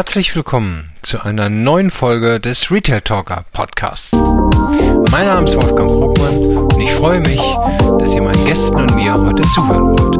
[0.00, 4.12] Herzlich willkommen zu einer neuen Folge des Retail Talker Podcasts.
[5.12, 7.38] Mein Name ist Wolfgang Bruckmann und ich freue mich,
[7.98, 10.16] dass ihr meinen Gästen und mir heute zuhören wollt.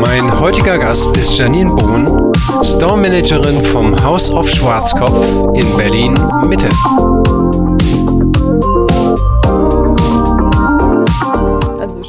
[0.00, 2.32] Mein heutiger Gast ist Janine Bohn,
[2.64, 5.24] Store Managerin vom House of Schwarzkopf
[5.54, 6.14] in Berlin
[6.48, 6.68] Mitte.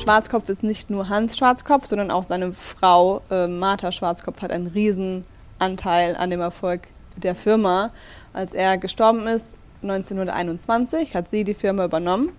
[0.08, 4.68] Schwarzkopf ist nicht nur Hans Schwarzkopf, sondern auch seine Frau äh, Martha Schwarzkopf hat einen
[4.68, 5.26] riesen
[5.60, 7.92] Anteil an dem Erfolg der Firma.
[8.32, 12.30] Als er gestorben ist, 1921, hat sie die Firma übernommen.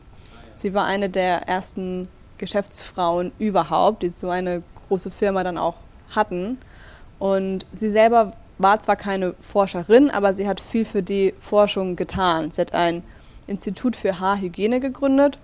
[0.55, 2.09] Sie war eine der ersten
[2.39, 5.77] Geschäftsfrauen überhaupt, die so eine große Firma dann auch
[6.09, 6.57] hatten.
[7.19, 12.51] Und sie selber war zwar keine Forscherin, aber sie hat viel für die Forschung getan.
[12.51, 13.03] Sie hat ein
[13.47, 15.39] Institut für Haarhygiene gegründet.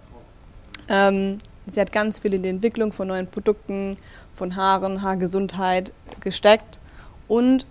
[0.89, 1.37] Ähm,
[1.67, 3.97] Sie hat ganz viel in die Entwicklung von neuen Produkten,
[4.35, 6.79] von Haaren, Haargesundheit gesteckt.
[7.29, 7.67] Und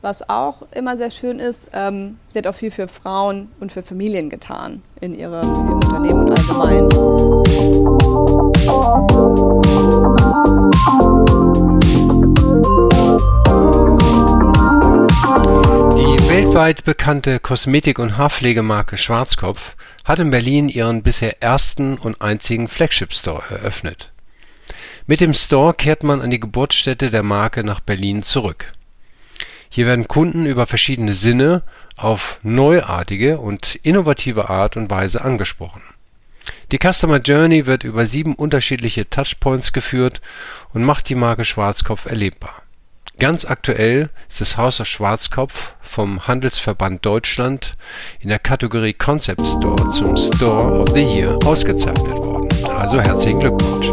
[0.00, 3.82] was auch immer sehr schön ist, ähm, sie hat auch viel für Frauen und für
[3.82, 6.88] Familien getan in, ihre, in ihrem Unternehmen und allgemein.
[16.52, 23.42] Weltweit bekannte Kosmetik- und Haarpflegemarke Schwarzkopf hat in Berlin ihren bisher ersten und einzigen Flagship-Store
[23.48, 24.12] eröffnet.
[25.06, 28.70] Mit dem Store kehrt man an die Geburtsstätte der Marke nach Berlin zurück.
[29.70, 31.62] Hier werden Kunden über verschiedene Sinne
[31.96, 35.80] auf neuartige und innovative Art und Weise angesprochen.
[36.70, 40.20] Die Customer Journey wird über sieben unterschiedliche Touchpoints geführt
[40.74, 42.61] und macht die Marke Schwarzkopf erlebbar
[43.22, 47.76] Ganz aktuell ist das Haus of Schwarzkopf vom Handelsverband Deutschland
[48.18, 52.48] in der Kategorie Concept Store zum Store of the Year ausgezeichnet worden.
[52.76, 53.86] Also herzlichen Glückwunsch.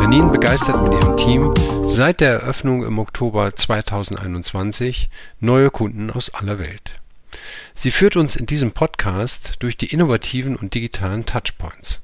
[0.00, 1.52] Janine begeistert mit ihrem Team
[1.84, 5.10] seit der Eröffnung im Oktober 2021
[5.40, 6.92] neue Kunden aus aller Welt.
[7.74, 12.00] Sie führt uns in diesem Podcast durch die innovativen und digitalen Touchpoints.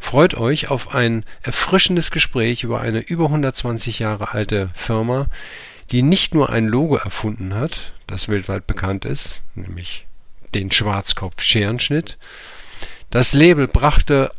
[0.00, 5.26] Freut euch auf ein erfrischendes Gespräch über eine über 120 Jahre alte Firma,
[5.92, 10.06] die nicht nur ein Logo erfunden hat, das weltweit bekannt ist, nämlich
[10.54, 12.18] den Schwarzkopf-Scherenschnitt.
[13.10, 14.32] Das Label brachte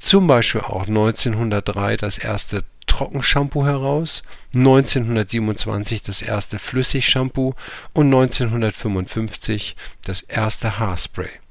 [0.00, 4.22] zum Beispiel auch 1903 das erste Trockenshampoo heraus,
[4.54, 7.54] 1927 das erste Flüssigshampoo
[7.92, 11.41] und 1955 das erste Haarspray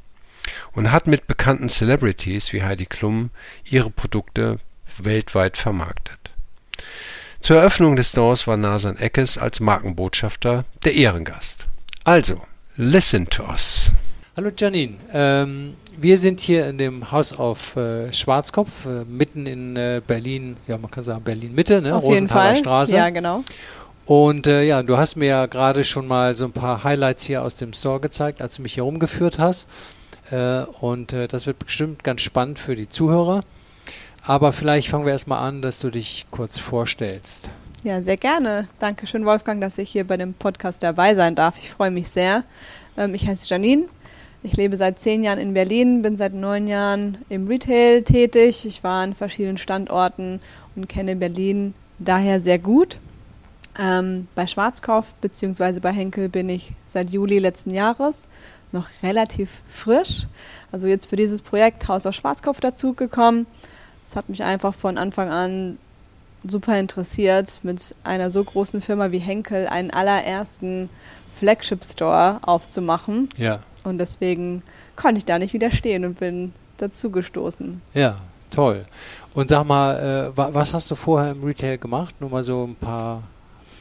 [0.73, 3.29] und hat mit bekannten Celebrities wie Heidi Klum
[3.65, 4.59] ihre Produkte
[4.97, 6.31] weltweit vermarktet.
[7.39, 11.67] Zur Eröffnung des Stores war Nasan Eckes als Markenbotschafter der Ehrengast.
[12.03, 12.41] Also,
[12.77, 13.91] listen to us.
[14.37, 19.75] Hallo Janine, ähm, wir sind hier in dem Haus auf äh, Schwarzkopf, äh, mitten in
[19.75, 21.95] äh, Berlin, ja man kann sagen Berlin Mitte, ne?
[21.95, 22.55] Auf jeden Fall.
[22.55, 22.95] Straße.
[22.95, 23.43] Ja, genau.
[24.05, 27.43] Und äh, ja, du hast mir ja gerade schon mal so ein paar Highlights hier
[27.43, 29.67] aus dem Store gezeigt, als du mich hier rumgeführt hast.
[30.31, 33.43] Äh, und äh, das wird bestimmt ganz spannend für die Zuhörer.
[34.23, 37.49] Aber vielleicht fangen wir erstmal an, dass du dich kurz vorstellst.
[37.83, 38.67] Ja, sehr gerne.
[38.79, 41.57] Dankeschön, Wolfgang, dass ich hier bei dem Podcast dabei sein darf.
[41.57, 42.43] Ich freue mich sehr.
[42.97, 43.85] Ähm, ich heiße Janine.
[44.43, 48.65] Ich lebe seit zehn Jahren in Berlin, bin seit neun Jahren im Retail tätig.
[48.65, 50.39] Ich war an verschiedenen Standorten
[50.75, 52.97] und kenne Berlin daher sehr gut.
[53.79, 55.79] Ähm, bei Schwarzkopf bzw.
[55.79, 58.27] bei Henkel bin ich seit Juli letzten Jahres
[58.73, 60.27] noch relativ frisch.
[60.71, 63.45] Also jetzt für dieses Projekt Haus auf Schwarzkopf dazugekommen.
[64.05, 65.77] Es hat mich einfach von Anfang an
[66.47, 70.89] super interessiert, mit einer so großen Firma wie Henkel einen allerersten
[71.35, 73.29] Flagship Store aufzumachen.
[73.37, 73.59] Ja.
[73.83, 74.63] Und deswegen
[74.95, 77.81] konnte ich da nicht widerstehen und bin dazugestoßen.
[77.93, 78.17] Ja,
[78.49, 78.85] toll.
[79.33, 82.15] Und sag mal, äh, was hast du vorher im Retail gemacht?
[82.19, 83.23] Nur mal so ein paar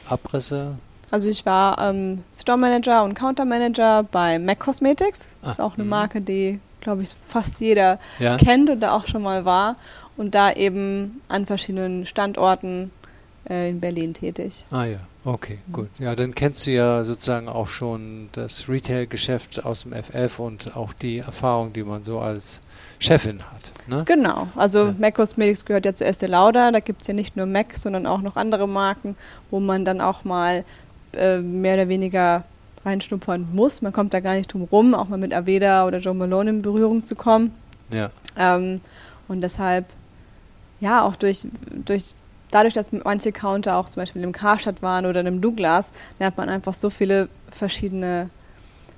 [0.07, 0.75] Abrisse.
[1.11, 5.37] Also ich war ähm, Store Manager und Counter Manager bei MAC Cosmetics.
[5.41, 5.89] Das ah, ist auch eine mhm.
[5.89, 8.37] Marke, die, glaube ich, fast jeder ja.
[8.37, 9.75] kennt und da auch schon mal war.
[10.15, 12.91] Und da eben an verschiedenen Standorten
[13.49, 14.65] äh, in Berlin tätig.
[14.71, 15.73] Ah ja, okay, mhm.
[15.73, 15.89] gut.
[15.99, 20.93] Ja, dann kennst du ja sozusagen auch schon das Retail-Geschäft aus dem FF und auch
[20.93, 22.61] die Erfahrung, die man so als
[22.99, 23.73] Chefin hat.
[23.87, 24.03] Ne?
[24.05, 24.95] Genau, also ja.
[24.97, 26.71] MAC Cosmetics gehört ja zu Estee Lauder.
[26.71, 29.17] Da gibt es ja nicht nur MAC, sondern auch noch andere Marken,
[29.49, 30.63] wo man dann auch mal
[31.15, 32.43] äh, mehr oder weniger
[32.85, 33.81] reinschnuppern muss.
[33.81, 36.61] Man kommt da gar nicht drum rum, auch mal mit Aveda oder Joe Malone in
[36.61, 37.53] Berührung zu kommen.
[37.91, 38.09] Ja.
[38.37, 38.81] Ähm,
[39.27, 39.85] und deshalb,
[40.79, 41.45] ja, auch durch,
[41.85, 42.15] durch
[42.49, 46.49] dadurch, dass manche Counter auch zum Beispiel im Karstadt waren oder im Douglas, lernt man
[46.49, 48.29] einfach so viele verschiedene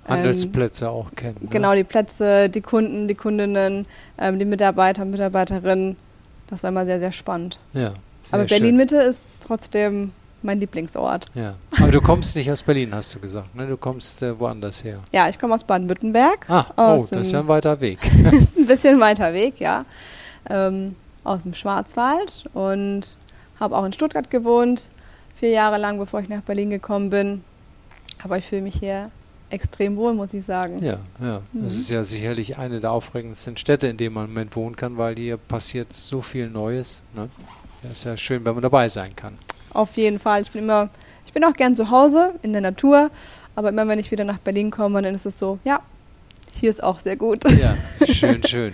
[0.08, 1.38] ähm, Handelsplätze auch kennen.
[1.42, 1.50] Ne?
[1.50, 3.86] Genau, die Plätze, die Kunden, die Kundinnen,
[4.18, 5.98] ähm, die Mitarbeiter, Mitarbeiterinnen
[6.54, 7.60] das war immer sehr, sehr spannend.
[7.74, 7.94] Ja.
[8.22, 8.46] sehr Aber.
[8.46, 10.12] Berlin-Mitte ist trotzdem
[10.44, 11.26] mein Lieblingsort.
[11.34, 11.56] Ja.
[11.80, 13.54] Aber du kommst nicht aus Berlin, hast du gesagt.
[13.56, 13.68] Ne?
[13.68, 15.00] Du kommst äh, woanders her.
[15.12, 16.50] Ja, ich komme aus Baden-Württemberg.
[16.50, 18.00] Ah, oh, Aus das ist ja ein weiter Weg.
[18.32, 19.86] ist ein bisschen weiter Weg, ja.
[20.50, 23.18] Ähm, aus dem Schwarzwald und
[23.60, 24.90] habe auch in Stuttgart gewohnt,
[25.36, 27.44] vier Jahre lang, bevor ich nach Berlin gekommen bin.
[28.24, 29.10] Aber ich fühle mich hier
[29.50, 30.84] extrem wohl, muss ich sagen.
[30.84, 31.42] Ja, ja.
[31.54, 31.64] Mhm.
[31.64, 34.98] Das ist ja sicherlich eine der aufregendsten Städte, in denen man im Moment wohnen kann,
[34.98, 37.04] weil hier passiert so viel Neues.
[37.16, 37.30] Ne?
[37.84, 39.38] Das ist ja schön, wenn man dabei sein kann.
[39.74, 40.42] Auf jeden Fall.
[40.42, 40.90] Ich bin immer,
[41.26, 43.10] ich bin auch gern zu Hause in der Natur,
[43.56, 45.82] aber immer wenn ich wieder nach Berlin komme, dann ist es so, ja,
[46.52, 47.44] hier ist auch sehr gut.
[47.52, 47.76] Ja,
[48.06, 48.74] schön, schön.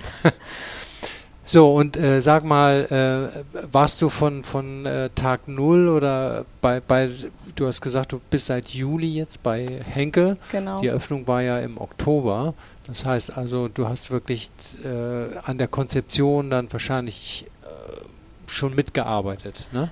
[1.51, 6.79] So, und äh, sag mal, äh, warst du von, von äh, Tag Null oder bei,
[6.79, 7.09] bei,
[7.55, 10.37] du hast gesagt, du bist seit Juli jetzt bei Henkel.
[10.51, 10.79] Genau.
[10.79, 12.53] Die Eröffnung war ja im Oktober.
[12.85, 14.51] Das heißt also, du hast wirklich
[14.83, 19.89] äh, an der Konzeption dann wahrscheinlich äh, schon mitgearbeitet, ne?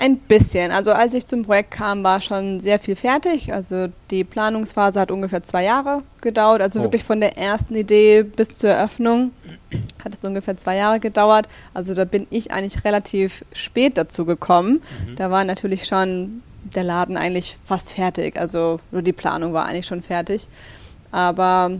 [0.00, 0.70] Ein bisschen.
[0.70, 3.52] Also als ich zum Projekt kam, war schon sehr viel fertig.
[3.52, 6.62] Also die Planungsphase hat ungefähr zwei Jahre gedauert.
[6.62, 6.82] Also Oh.
[6.84, 9.32] wirklich von der ersten Idee bis zur Eröffnung
[10.04, 11.48] hat es ungefähr zwei Jahre gedauert.
[11.74, 14.82] Also da bin ich eigentlich relativ spät dazu gekommen.
[15.06, 15.16] Mhm.
[15.16, 18.38] Da war natürlich schon der Laden eigentlich fast fertig.
[18.38, 20.46] Also nur die Planung war eigentlich schon fertig.
[21.10, 21.72] Aber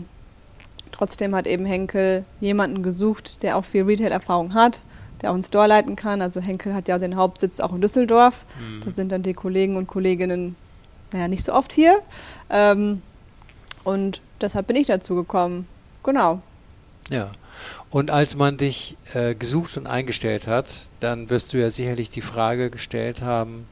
[0.91, 4.81] trotzdem hat eben Henkel jemanden gesucht, der auch viel Retail-Erfahrung hat,
[5.21, 6.21] der auch einen Store leiten kann.
[6.21, 8.45] Also Henkel hat ja den Hauptsitz auch in Düsseldorf.
[8.59, 8.83] Mhm.
[8.85, 10.55] Da sind dann die Kollegen und Kolleginnen,
[11.11, 11.99] naja, nicht so oft hier.
[12.49, 13.01] Ähm,
[13.83, 15.67] und deshalb bin ich dazu gekommen.
[16.03, 16.41] Genau.
[17.11, 17.31] Ja.
[17.89, 22.21] Und als man dich äh, gesucht und eingestellt hat, dann wirst du ja sicherlich die
[22.21, 23.65] Frage gestellt haben,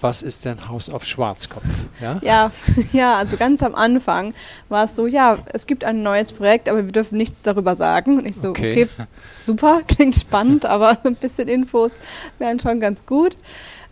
[0.00, 1.64] was ist denn Haus auf Schwarzkopf?
[2.00, 2.18] Ja?
[2.22, 2.50] Ja,
[2.92, 4.34] ja, also ganz am Anfang
[4.68, 8.18] war es so, ja, es gibt ein neues Projekt, aber wir dürfen nichts darüber sagen.
[8.18, 8.84] Und ich so, Okay.
[8.84, 9.06] okay,
[9.38, 11.92] super, klingt spannend, aber so ein bisschen Infos
[12.38, 13.36] wären schon ganz gut.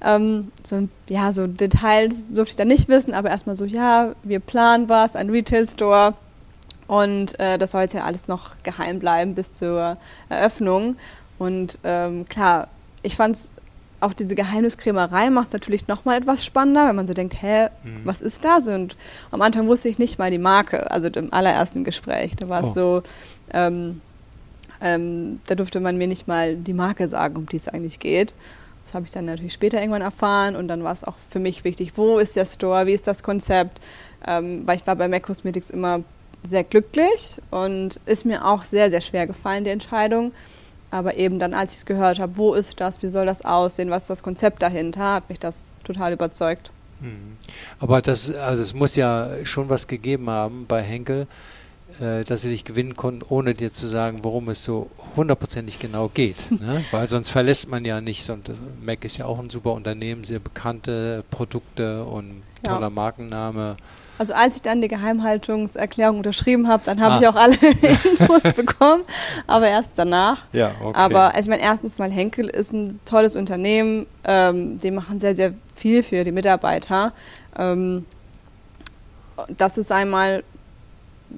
[0.00, 4.40] Ähm, so, ja, so Details durfte ich da nicht wissen, aber erstmal so, ja, wir
[4.40, 6.14] planen was, ein Retail-Store.
[6.86, 9.98] Und äh, das soll jetzt ja alles noch geheim bleiben bis zur
[10.30, 10.96] Eröffnung.
[11.38, 12.68] Und ähm, klar,
[13.02, 13.50] ich fand es
[14.00, 18.00] auch diese Geheimniskrämerei macht es natürlich nochmal etwas spannender, wenn man so denkt, hä, Mhm.
[18.04, 18.68] was ist das?
[18.68, 18.96] Und
[19.30, 22.36] am Anfang wusste ich nicht mal die Marke, also im allerersten Gespräch.
[22.36, 22.74] Da war es Oh.
[22.74, 23.02] so,
[23.52, 24.00] ähm,
[24.80, 28.34] ähm, da durfte man mir nicht mal die Marke sagen, um die es eigentlich geht.
[28.84, 31.64] Das habe ich dann natürlich später irgendwann erfahren und dann war es auch für mich
[31.64, 33.80] wichtig, wo ist der Store, wie ist das Konzept,
[34.26, 36.00] ähm, weil ich war bei MAC Cosmetics immer
[36.46, 40.32] sehr glücklich und ist mir auch sehr, sehr schwer gefallen, die Entscheidung.
[40.90, 43.90] Aber eben dann, als ich es gehört habe, wo ist das, wie soll das aussehen,
[43.90, 46.70] was ist das Konzept dahinter, hat mich das total überzeugt.
[47.00, 47.36] Mhm.
[47.78, 51.26] Aber das, also es muss ja schon was gegeben haben bei Henkel,
[52.00, 56.08] äh, dass sie dich gewinnen konnten, ohne dir zu sagen, worum es so hundertprozentig genau
[56.08, 56.50] geht.
[56.60, 56.84] ne?
[56.90, 58.28] Weil sonst verlässt man ja nicht.
[58.30, 62.74] Und das, Mac ist ja auch ein super Unternehmen, sehr bekannte Produkte und Ja.
[62.74, 63.76] toller Markenname.
[64.18, 67.20] Also als ich dann die Geheimhaltungserklärung unterschrieben habe, dann habe Ah.
[67.20, 67.54] ich auch alle
[68.18, 69.02] Infos bekommen,
[69.46, 70.42] aber erst danach.
[70.52, 70.98] Ja, okay.
[70.98, 75.34] Aber also ich meine, erstens mal Henkel ist ein tolles Unternehmen, ähm, die machen sehr,
[75.36, 77.12] sehr viel für die Mitarbeiter.
[77.56, 78.04] Ähm,
[79.56, 80.42] das ist einmal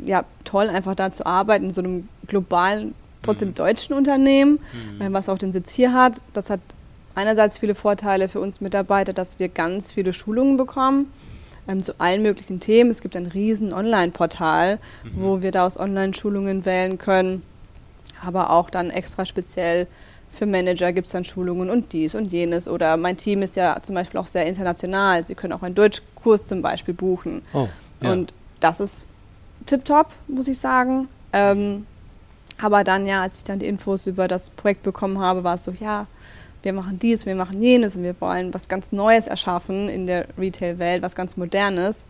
[0.05, 3.55] ja, toll, einfach da zu arbeiten, in so einem globalen, trotzdem Mhm.
[3.55, 4.61] deutschen Unternehmen,
[4.99, 5.03] Mhm.
[5.03, 6.15] äh, was auch den Sitz hier hat.
[6.33, 6.61] Das hat
[7.17, 11.13] einerseits viele Vorteile für uns Mitarbeiter, dass wir ganz viele Schulungen bekommen
[11.69, 12.91] ähm, zu allen möglichen Themen.
[12.91, 15.11] Es gibt ein riesen Online-Portal, Mhm.
[15.15, 17.43] wo wir da aus Online-Schulungen wählen können,
[18.25, 19.87] aber auch dann extra speziell
[20.33, 22.69] für Manager gibt es dann Schulungen und dies und jenes.
[22.69, 25.25] Oder mein Team ist ja zum Beispiel auch sehr international.
[25.25, 27.43] Sie können auch einen Deutschkurs zum Beispiel buchen.
[27.53, 27.69] Oh,
[28.01, 28.13] ja.
[28.13, 29.09] Und das ist
[29.67, 31.09] tipptopp, muss ich sagen.
[31.33, 31.85] Ähm,
[32.63, 35.65] aber dann, ja, als ich dann die Infos über das Projekt bekommen habe, war es
[35.65, 36.07] so, ja,
[36.63, 40.27] wir machen dies, wir machen jenes und wir wollen was ganz Neues erschaffen in der
[40.39, 42.05] Retail-Welt, was ganz Modernes.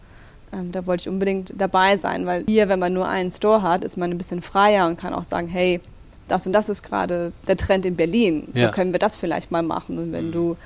[0.52, 3.84] Ähm, da wollte ich unbedingt dabei sein, weil hier, wenn man nur einen Store hat,
[3.84, 5.80] ist man ein bisschen freier und kann auch sagen, hey,
[6.26, 8.48] das und das ist gerade der Trend in Berlin.
[8.54, 8.66] Ja.
[8.68, 9.98] So können wir das vielleicht mal machen.
[9.98, 10.32] Und wenn Mhm.
[10.32, 10.56] du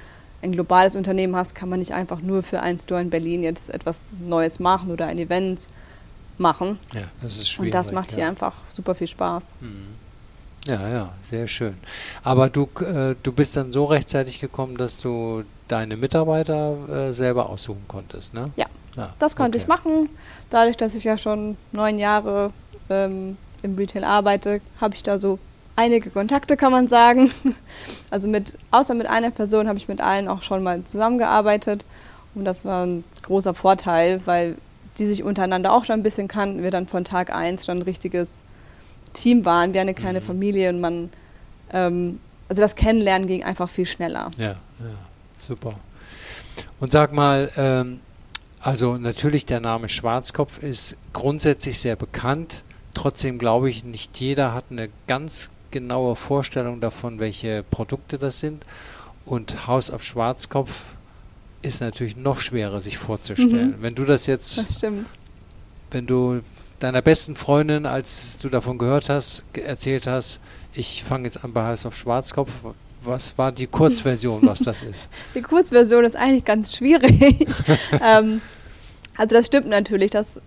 [0.43, 3.71] ein globales Unternehmen hast, kann man nicht einfach nur für einen Store in Berlin jetzt
[3.71, 5.67] etwas Neues machen oder ein Event
[6.37, 6.79] machen.
[6.95, 7.69] ja, das ist schwierig.
[7.69, 8.17] Und das macht ja.
[8.19, 9.55] hier einfach super viel Spaß.
[9.61, 9.87] Mhm.
[10.67, 11.77] Ja, ja, sehr schön.
[12.23, 17.49] Aber du, äh, du bist dann so rechtzeitig gekommen, dass du deine Mitarbeiter äh, selber
[17.51, 18.51] aussuchen konntest, ne?
[18.57, 18.67] Ja.
[18.97, 19.65] Ah, Das konnte okay.
[19.65, 20.09] ich machen.
[20.51, 22.51] Dadurch, dass ich ja schon neun Jahre
[22.89, 25.39] ähm, im Retail arbeite, habe ich da so
[25.77, 27.31] einige Kontakte, kann man sagen.
[28.11, 31.85] Also mit, außer mit einer Person habe ich mit allen auch schon mal zusammengearbeitet.
[32.37, 34.55] Und das war ein großer Vorteil, weil
[34.99, 36.63] die sich untereinander auch schon ein bisschen kannten.
[36.63, 38.43] Wir dann von Tag eins schon ein richtiges
[39.15, 40.25] Team waren, wie eine kleine Mhm.
[40.25, 41.11] Familie und man
[41.73, 44.31] ähm, also das Kennenlernen ging einfach viel schneller.
[44.39, 44.97] Ja, ja,
[45.39, 45.75] super.
[46.79, 48.01] Und sag mal, ähm,
[48.61, 52.65] also natürlich der Name Schwarzkopf ist grundsätzlich sehr bekannt.
[52.93, 58.65] Trotzdem glaube ich, nicht jeder hat eine ganz genaue Vorstellung davon, welche Produkte das sind.
[59.25, 60.95] Und Haus auf Schwarzkopf
[61.63, 63.79] ist natürlich noch schwerer sich vorzustellen.
[63.79, 63.83] Mhm.
[63.83, 65.09] Wenn du das jetzt, das stimmt.
[65.91, 66.43] wenn du
[66.79, 70.41] deiner besten Freundin, als du davon gehört hast, erzählt hast,
[70.75, 72.51] ich fange jetzt an bei Haus auf Schwarzkopf,
[73.03, 75.09] was war die Kurzversion, was das ist?
[75.35, 77.47] Die Kurzversion ist eigentlich ganz schwierig.
[78.03, 78.41] ähm,
[79.17, 80.41] also das stimmt natürlich, dass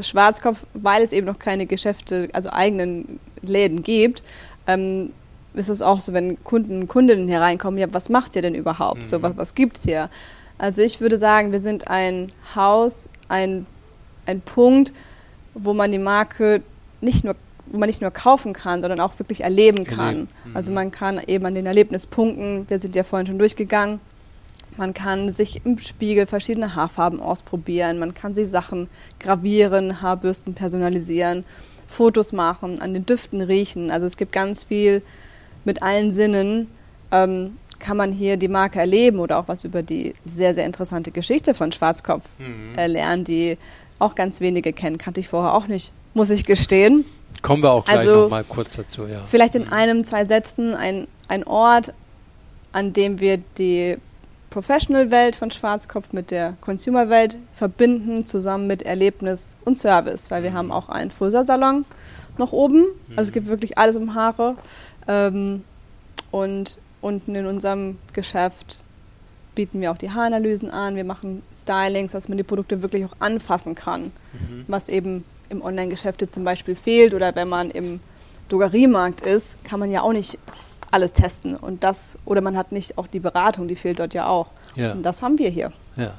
[0.00, 4.22] Schwarzkopf, weil es eben noch keine Geschäfte, also eigenen Läden gibt,
[4.66, 5.12] ähm,
[5.54, 9.02] ist es auch so, wenn Kunden, Kundinnen hier reinkommen, ja, was macht ihr denn überhaupt?
[9.02, 9.06] Mhm.
[9.06, 10.10] So, was, was es hier?
[10.58, 13.66] Also ich würde sagen, wir sind ein Haus, ein,
[14.26, 14.92] ein Punkt,
[15.56, 16.62] wo man die Marke
[17.00, 17.34] nicht nur
[17.68, 20.28] wo man nicht nur kaufen kann, sondern auch wirklich erleben kann.
[20.44, 20.54] Mhm.
[20.54, 23.98] Also man kann eben an den Erlebnispunkten, wir sind ja vorhin schon durchgegangen,
[24.76, 31.44] man kann sich im Spiegel verschiedene Haarfarben ausprobieren, man kann sich Sachen gravieren, Haarbürsten personalisieren,
[31.88, 33.90] Fotos machen, an den Düften riechen.
[33.90, 35.02] Also es gibt ganz viel
[35.64, 36.68] mit allen Sinnen.
[37.10, 41.10] Ähm, kann man hier die Marke erleben oder auch was über die sehr, sehr interessante
[41.10, 42.76] Geschichte von Schwarzkopf mhm.
[42.76, 43.58] äh, lernen, die
[43.98, 44.98] auch ganz wenige kennen.
[44.98, 47.04] Kannte ich vorher auch nicht, muss ich gestehen.
[47.42, 49.20] Kommen wir auch gleich also, noch mal kurz dazu, ja.
[49.28, 49.72] Vielleicht in mhm.
[49.72, 51.92] einem, zwei Sätzen ein, ein Ort,
[52.72, 53.96] an dem wir die
[54.50, 60.72] Professional-Welt von Schwarzkopf mit der Consumer-Welt verbinden, zusammen mit Erlebnis und Service, weil wir haben
[60.72, 61.84] auch einen Friseursalon
[62.38, 62.84] noch oben.
[63.10, 64.56] Also es gibt wirklich alles um Haare.
[65.08, 65.62] Ähm,
[66.30, 68.82] und unten in unserem Geschäft
[69.56, 70.94] bieten wir auch die Haaranalysen an.
[70.94, 74.64] Wir machen Stylings, dass man die Produkte wirklich auch anfassen kann, mhm.
[74.68, 77.98] was eben im Online-Geschäft zum Beispiel fehlt oder wenn man im
[78.48, 80.38] Drogeriemarkt ist, kann man ja auch nicht
[80.92, 81.56] alles testen.
[81.56, 84.46] Und das, oder man hat nicht auch die Beratung, die fehlt dort ja auch.
[84.76, 84.92] Ja.
[84.92, 85.72] Und das haben wir hier.
[85.96, 86.14] Ja.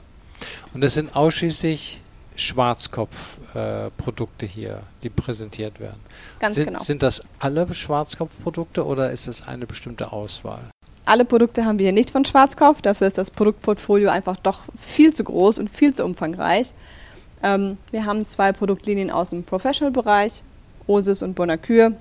[0.73, 2.01] Und das sind ausschließlich
[2.35, 6.01] Schwarzkopf-Produkte äh, hier, die präsentiert werden.
[6.39, 6.79] Ganz sind, genau.
[6.79, 10.69] Sind das alle Schwarzkopf-Produkte oder ist es eine bestimmte Auswahl?
[11.07, 12.81] Alle Produkte haben wir hier nicht von Schwarzkopf.
[12.81, 16.73] Dafür ist das Produktportfolio einfach doch viel zu groß und viel zu umfangreich.
[17.41, 20.43] Ähm, wir haben zwei Produktlinien aus dem Professional-Bereich,
[20.85, 21.93] Osis und Bonacure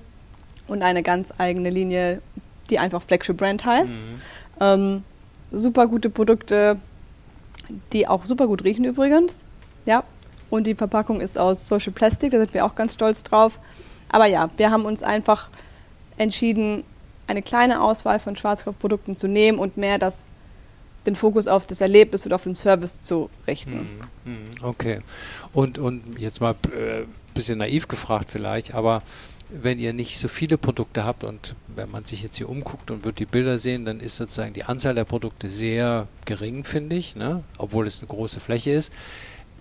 [0.67, 2.21] und eine ganz eigene Linie
[2.69, 4.01] die einfach Flagship Brand heißt.
[4.01, 4.21] Mhm.
[4.59, 5.03] Ähm,
[5.51, 6.77] super gute Produkte,
[7.93, 9.35] die auch super gut riechen übrigens.
[9.85, 10.03] Ja.
[10.49, 13.59] Und die Verpackung ist aus Social Plastic, da sind wir auch ganz stolz drauf.
[14.09, 15.49] Aber ja, wir haben uns einfach
[16.17, 16.83] entschieden,
[17.27, 20.31] eine kleine Auswahl von Schwarzkopfprodukten zu nehmen und mehr das,
[21.05, 23.87] den Fokus auf das Erlebnis und auf den Service zu richten.
[24.25, 24.31] Mhm.
[24.31, 24.49] Mhm.
[24.61, 24.99] Okay.
[25.53, 29.03] Und, und jetzt mal ein äh, bisschen naiv gefragt vielleicht, aber
[29.49, 33.05] wenn ihr nicht so viele Produkte habt und wenn man sich jetzt hier umguckt und
[33.05, 37.15] wird die Bilder sehen, dann ist sozusagen die Anzahl der Produkte sehr gering, finde ich,
[37.15, 37.43] ne?
[37.57, 38.91] obwohl es eine große Fläche ist,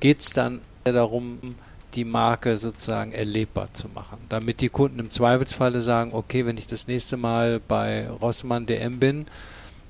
[0.00, 1.56] geht es dann darum,
[1.94, 6.66] die Marke sozusagen erlebbar zu machen, damit die Kunden im Zweifelsfalle sagen, okay, wenn ich
[6.66, 9.26] das nächste Mal bei Rossmann DM bin,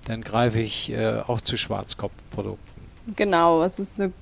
[0.07, 2.85] dann greife ich äh, auch zu Schwarzkopfprodukten.
[3.17, 4.13] Genau, es ist ein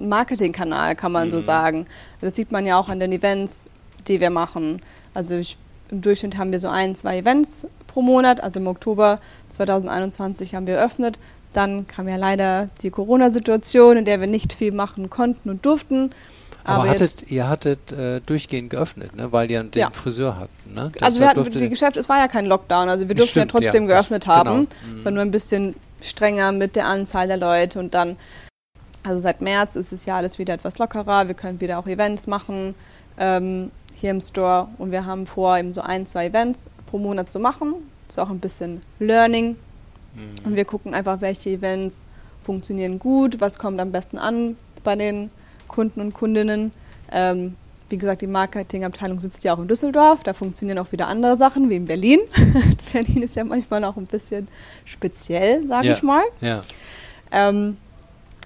[0.00, 1.32] Marketingkanal, kann man mhm.
[1.32, 1.86] so sagen.
[2.20, 3.66] Das sieht man ja auch an den Events
[4.08, 4.80] die wir machen.
[5.14, 5.56] Also ich,
[5.90, 8.42] im Durchschnitt haben wir so ein, zwei Events pro Monat.
[8.42, 11.18] Also im Oktober 2021 haben wir eröffnet.
[11.52, 16.10] Dann kam ja leider die Corona-Situation, in der wir nicht viel machen konnten und durften.
[16.64, 19.32] Aber, Aber hattet, ihr hattet äh, durchgehend geöffnet, ne?
[19.32, 19.90] weil ihr den ja.
[19.90, 20.74] Friseur hatten.
[20.74, 20.92] Ne?
[21.00, 23.58] also wir hatten die Geschäfte, es war ja kein Lockdown, also wir durften Stimmt, ja
[23.60, 24.68] trotzdem ja, geöffnet das, haben.
[24.84, 24.98] Genau.
[24.98, 28.16] Es war nur ein bisschen strenger mit der Anzahl der Leute und dann,
[29.02, 32.26] also seit März ist es ja alles wieder etwas lockerer, wir können wieder auch Events
[32.26, 32.74] machen.
[33.18, 37.30] Ähm, hier im Store und wir haben vor, eben so ein, zwei Events pro Monat
[37.30, 37.74] zu machen.
[38.06, 39.56] Das ist auch ein bisschen Learning.
[40.14, 40.46] Mhm.
[40.46, 42.04] Und wir gucken einfach, welche Events
[42.42, 45.30] funktionieren gut, was kommt am besten an bei den
[45.68, 46.72] Kunden und Kundinnen.
[47.12, 47.54] Ähm,
[47.88, 50.22] wie gesagt, die Marketingabteilung sitzt ja auch in Düsseldorf.
[50.22, 52.20] Da funktionieren auch wieder andere Sachen wie in Berlin.
[52.92, 54.48] Berlin ist ja manchmal auch ein bisschen
[54.84, 55.92] speziell, sage ja.
[55.94, 56.24] ich mal.
[56.40, 56.60] Ja.
[57.30, 57.78] Ähm,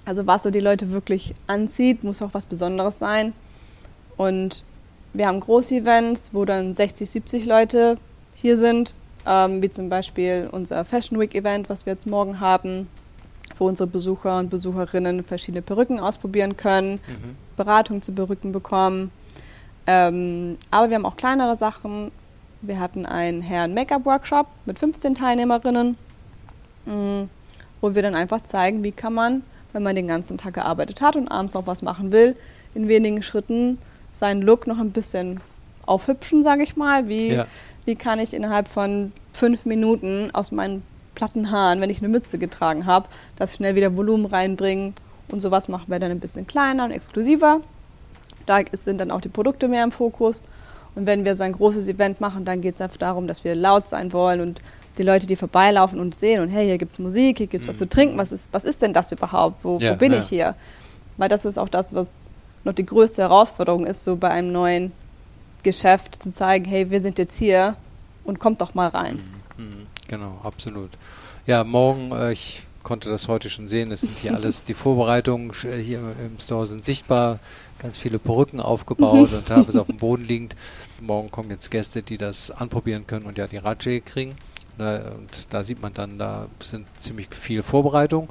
[0.05, 3.33] also was so die Leute wirklich anzieht, muss auch was Besonderes sein.
[4.17, 4.63] Und
[5.13, 7.97] wir haben Großevents, wo dann 60, 70 Leute
[8.35, 8.93] hier sind,
[9.25, 12.87] ähm, wie zum Beispiel unser Fashion Week Event, was wir jetzt morgen haben,
[13.57, 17.35] wo unsere Besucher und Besucherinnen verschiedene Perücken ausprobieren können, mhm.
[17.55, 19.11] Beratung zu Perücken bekommen.
[19.85, 22.11] Ähm, aber wir haben auch kleinere Sachen.
[22.61, 25.97] Wir hatten einen Herren-Make-up-Workshop mit 15 Teilnehmerinnen,
[26.85, 27.29] mh, mm,
[27.81, 31.15] wo wir dann einfach zeigen, wie kann man, wenn man den ganzen Tag gearbeitet hat
[31.17, 32.37] und abends noch was machen will,
[32.73, 33.77] in wenigen Schritten
[34.13, 35.41] seinen Look noch ein bisschen
[35.85, 37.09] aufhübschen, sage ich mal.
[37.09, 37.45] Wie, ja.
[37.85, 40.83] wie kann ich innerhalb von fünf Minuten aus meinen
[41.15, 44.93] platten Haaren, wenn ich eine Mütze getragen habe, das schnell wieder Volumen reinbringen
[45.29, 47.61] und sowas machen wir dann ein bisschen kleiner und exklusiver.
[48.45, 50.41] Da sind dann auch die Produkte mehr im Fokus.
[50.95, 53.55] Und wenn wir so ein großes Event machen, dann geht es einfach darum, dass wir
[53.55, 54.61] laut sein wollen und
[54.97, 57.67] die Leute, die vorbeilaufen und sehen und hey, hier gibt es Musik, hier gibt es
[57.67, 59.63] was zu trinken, was ist, was ist denn das überhaupt?
[59.63, 60.19] Wo, Ja, wo bin ja.
[60.19, 60.55] ich hier?
[61.17, 62.25] Weil das ist auch das, was
[62.63, 64.91] noch die größte Herausforderung ist, so bei einem neuen
[65.63, 67.75] Geschäft zu zeigen, hey, wir sind jetzt hier
[68.23, 69.19] und kommt doch mal rein.
[69.57, 70.91] Mhm, Genau, absolut.
[71.45, 75.51] Ja, morgen, äh, ich konnte das heute schon sehen, es sind hier alles, die Vorbereitungen
[75.63, 77.39] äh, hier im Store sind sichtbar,
[77.79, 80.55] ganz viele Perücken aufgebaut und teilweise auf dem Boden liegend.
[81.01, 84.35] Morgen kommen jetzt Gäste, die das anprobieren können und ja die Ratschläge kriegen.
[84.77, 88.29] Äh, Und da sieht man dann, da sind ziemlich viel Vorbereitung.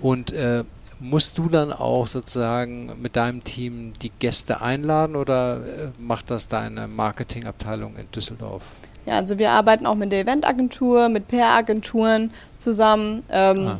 [0.00, 0.64] Und äh,
[0.98, 6.48] musst du dann auch sozusagen mit deinem Team die Gäste einladen oder äh, macht das
[6.48, 8.62] deine Marketingabteilung in Düsseldorf?
[9.06, 13.22] Ja, also wir arbeiten auch mit der Eventagentur, mit PR-Agenturen zusammen.
[13.30, 13.78] Ähm, Ah.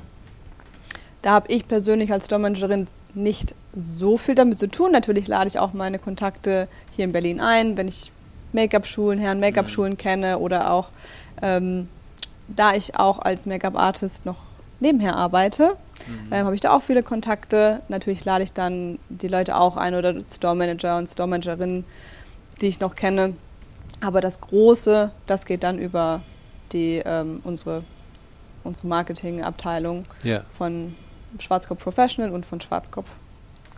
[1.22, 4.92] Da habe ich persönlich als Store-Managerin nicht so viel damit zu tun.
[4.92, 8.10] Natürlich lade ich auch meine Kontakte hier in Berlin ein, wenn ich
[8.52, 10.88] Make-up-Schulen, Herren Make-up-Schulen kenne oder auch,
[11.42, 11.88] ähm,
[12.48, 14.38] da ich auch als Make-up-Artist noch
[14.80, 15.76] nebenher arbeite,
[16.32, 17.82] ähm, habe ich da auch viele Kontakte.
[17.88, 21.84] Natürlich lade ich dann die Leute auch ein oder Store-Manager und Store-Managerinnen,
[22.62, 23.34] die ich noch kenne.
[24.00, 26.20] Aber das Große, das geht dann über
[26.72, 27.82] die, ähm, unsere,
[28.64, 30.42] unsere Marketingabteilung Ja.
[30.52, 30.94] von
[31.38, 33.08] Schwarzkopf Professional und von Schwarzkopf.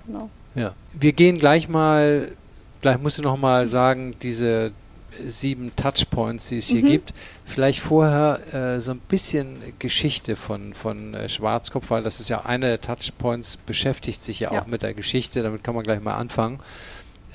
[0.07, 0.31] Genau.
[0.55, 2.33] Ja, wir gehen gleich mal,
[2.81, 4.73] gleich musst du noch mal sagen, diese
[5.21, 6.87] sieben Touchpoints, die es hier Mhm.
[6.87, 7.15] gibt.
[7.45, 12.47] Vielleicht vorher äh, so ein bisschen Geschichte von, von äh, Schwarzkopf, weil das ist ja
[12.47, 14.63] eine der Touchpoints, beschäftigt sich ja, Ja.
[14.63, 16.61] auch mit der Geschichte, damit kann man gleich mal anfangen.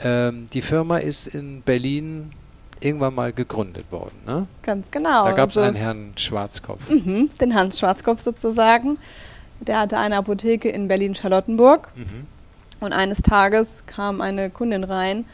[0.02, 2.32] Ähm, die Firma ist in Berlin
[2.82, 4.16] irgendwann mal gegründet worden.
[4.26, 4.48] Ne?
[4.64, 5.26] Ganz genau.
[5.26, 6.90] da gab es Also, einen Herrn Schwarzkopf.
[6.90, 8.98] mhm, den Hans Schwarzkopf sozusagen.
[9.60, 11.92] Der hatte eine Apotheke in Berlin-Charlottenburg.
[11.96, 12.28] Mhm.
[12.80, 15.26] Und eines Tages kam eine Kundin rein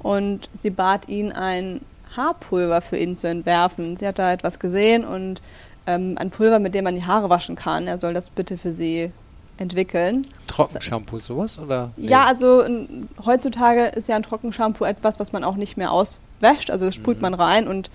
[0.00, 1.80] und sie bat ihn, ein
[2.16, 3.96] Haarpulver für ihn zu entwerfen.
[3.96, 5.40] Sie hat da etwas gesehen und
[5.86, 7.86] ähm, ein Pulver, mit dem man die Haare waschen kann.
[7.86, 9.12] Er soll das bitte für sie
[9.60, 10.26] entwickeln.
[10.48, 11.58] Trockenshampoo, sowas?
[11.58, 11.90] Oder?
[11.96, 16.70] Ja, also n- heutzutage ist ja ein Trockenshampoo etwas, was man auch nicht mehr auswäscht.
[16.70, 17.22] Also das sprüht Mhm.
[17.22, 17.90] man rein und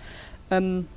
[0.51, 0.87] ähm,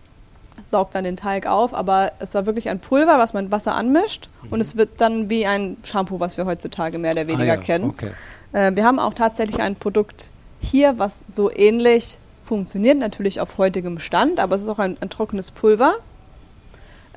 [0.67, 1.75] saugt dann den Teig auf.
[1.75, 4.29] Aber es war wirklich ein Pulver, was man mit Wasser anmischt.
[4.51, 7.51] Und es wird dann wie ein Shampoo, was wir heutzutage mehr oder weniger Mhm.
[7.51, 7.57] ah, ja.
[7.57, 7.85] kennen.
[7.91, 8.11] Okay.
[8.53, 13.99] Äh, wir haben auch tatsächlich ein Produkt hier, was so ähnlich funktioniert, natürlich auf heutigem
[14.01, 15.95] Stand, aber es ist auch ein, ein trockenes Pulver,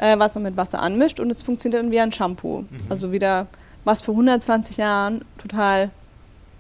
[0.02, 2.66] äh, was man mit Wasser anmischt und es funktioniert dann wie ein Shampoo.
[2.90, 3.48] Also wieder,
[3.86, 5.92] was vor 120 Jahren total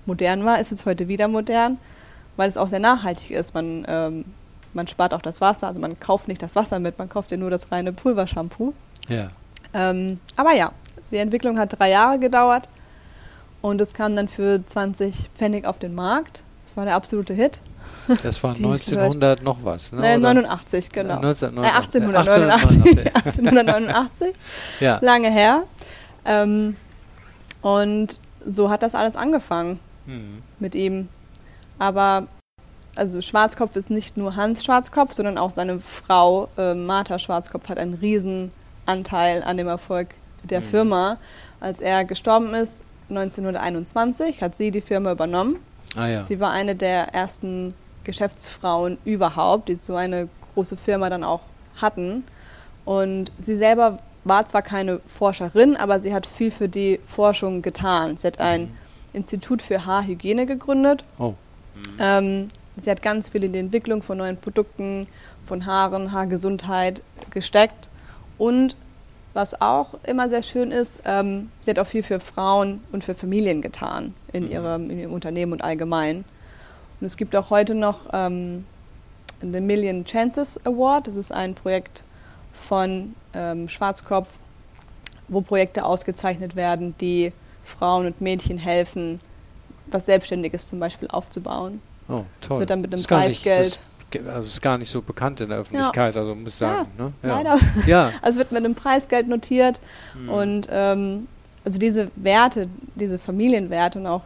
[0.05, 1.77] modern war, ist jetzt heute wieder modern,
[2.37, 3.53] weil es auch sehr nachhaltig ist.
[3.53, 4.25] Man, ähm,
[4.73, 7.37] man spart auch das Wasser, also man kauft nicht das Wasser mit, man kauft ja
[7.37, 8.73] nur das reine Pulvershampoo.
[9.09, 9.31] Ja.
[9.73, 10.71] Ähm, aber ja,
[11.09, 12.69] die Entwicklung hat drei Jahre gedauert
[13.63, 16.43] und es kam dann für 20 Pfennig auf den Markt.
[16.65, 17.61] Das war der absolute Hit.
[18.23, 19.99] Das war Die 1900 noch was, ne?
[20.13, 20.33] Äh, oder?
[20.33, 21.13] 89, genau.
[21.21, 22.01] Äh, 1989.
[22.01, 23.15] Äh, 1889.
[23.15, 24.27] 1889.
[24.79, 24.99] Ja.
[25.01, 25.63] Lange her.
[26.25, 26.75] Ähm,
[27.61, 30.41] und so hat das alles angefangen Mhm.
[30.59, 31.09] mit ihm.
[31.77, 32.27] Aber
[32.95, 37.77] also Schwarzkopf ist nicht nur Hans Schwarzkopf, sondern auch seine Frau äh, Martha Schwarzkopf hat
[37.77, 38.51] einen riesen
[38.85, 40.09] Anteil an dem Erfolg
[40.43, 40.65] der Mhm.
[40.65, 41.17] Firma.
[41.59, 45.57] Als er gestorben ist, 1921, hat sie die Firma übernommen.
[45.95, 46.23] Ah ja.
[46.23, 51.41] Sie war eine der ersten Geschäftsfrauen überhaupt, die so eine große Firma dann auch
[51.77, 52.23] hatten.
[52.85, 58.17] Und sie selber war zwar keine Forscherin, aber sie hat viel für die Forschung getan.
[58.17, 58.75] Sie hat ein
[59.13, 61.03] Institut für Haarhygiene gegründet.
[61.17, 61.33] Oh.
[61.99, 65.07] Ähm, sie hat ganz viel in die Entwicklung von neuen Produkten,
[65.45, 67.89] von Haaren, Haargesundheit gesteckt.
[68.37, 68.75] Und
[69.33, 73.15] was auch immer sehr schön ist, ähm, sie hat auch viel für Frauen und für
[73.15, 74.51] Familien getan in, Mhm.
[74.51, 76.25] ihrem, in ihrem Unternehmen und allgemein.
[77.01, 78.65] Und es gibt auch heute noch ähm,
[79.41, 81.07] den Million Chances Award.
[81.07, 82.03] Das ist ein Projekt
[82.53, 84.27] von ähm, Schwarzkopf,
[85.27, 87.33] wo Projekte ausgezeichnet werden, die
[87.63, 89.19] Frauen und Mädchen helfen,
[89.87, 91.81] was Selbstständiges zum Beispiel aufzubauen.
[92.07, 92.59] Oh, toll.
[92.59, 93.79] Wird dann mit einem nicht- Preisgeld- das-
[94.11, 96.91] ge- also ist gar nicht so bekannt in der Öffentlichkeit, also muss ich sagen.
[96.97, 97.13] ne?
[97.23, 97.29] ja.
[97.29, 97.57] Leider.
[97.87, 98.11] Ja.
[98.21, 99.79] Also wird mit einem Preisgeld notiert.
[100.15, 100.29] Mhm.
[100.29, 101.27] Und ähm,
[101.65, 104.23] also diese Werte, diese Familienwerte und auch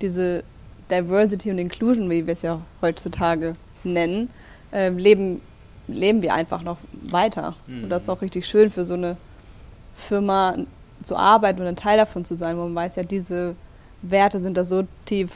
[0.00, 0.42] diese
[0.90, 4.30] Diversity und Inclusion, wie wir es ja heutzutage nennen,
[4.72, 5.40] ähm, leben,
[5.86, 7.54] leben wir einfach noch weiter.
[7.66, 7.84] Mhm.
[7.84, 9.16] Und das ist auch richtig schön für so eine
[9.94, 10.56] Firma
[11.02, 13.54] zu arbeiten und ein Teil davon zu sein, wo man weiß ja, diese
[14.02, 15.30] Werte sind da so tief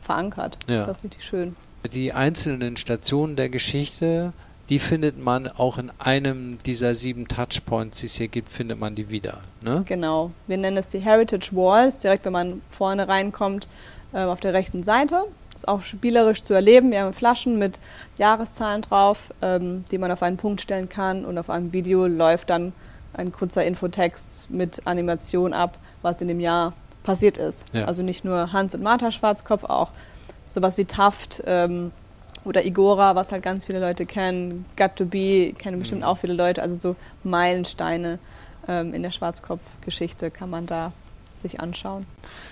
[0.00, 0.58] verankert.
[0.68, 0.86] Ja.
[0.86, 1.56] Das ist richtig schön.
[1.92, 4.32] Die einzelnen Stationen der Geschichte
[4.68, 8.94] die findet man auch in einem dieser sieben Touchpoints, die es hier gibt, findet man
[8.94, 9.38] die wieder.
[9.62, 9.82] Ne?
[9.86, 10.30] Genau.
[10.46, 13.66] Wir nennen es die Heritage Walls, direkt wenn man vorne reinkommt,
[14.12, 15.24] äh, auf der rechten Seite.
[15.52, 16.90] Das ist auch spielerisch zu erleben.
[16.90, 17.80] Wir haben Flaschen mit
[18.16, 22.50] Jahreszahlen drauf, ähm, die man auf einen Punkt stellen kann und auf einem Video läuft
[22.50, 22.72] dann
[23.14, 27.64] ein kurzer Infotext mit Animation ab, was in dem Jahr passiert ist.
[27.72, 27.86] Ja.
[27.86, 29.90] Also nicht nur Hans und Martha Schwarzkopf, auch
[30.46, 31.90] sowas wie Taft ähm,
[32.44, 34.64] oder Igora, was halt ganz viele Leute kennen.
[34.76, 36.06] Got to Be kennen bestimmt Mhm.
[36.06, 36.62] auch viele Leute.
[36.62, 38.18] Also so Meilensteine
[38.68, 40.92] ähm, in der Schwarzkopf-Geschichte kann man da
[41.36, 42.06] sich anschauen.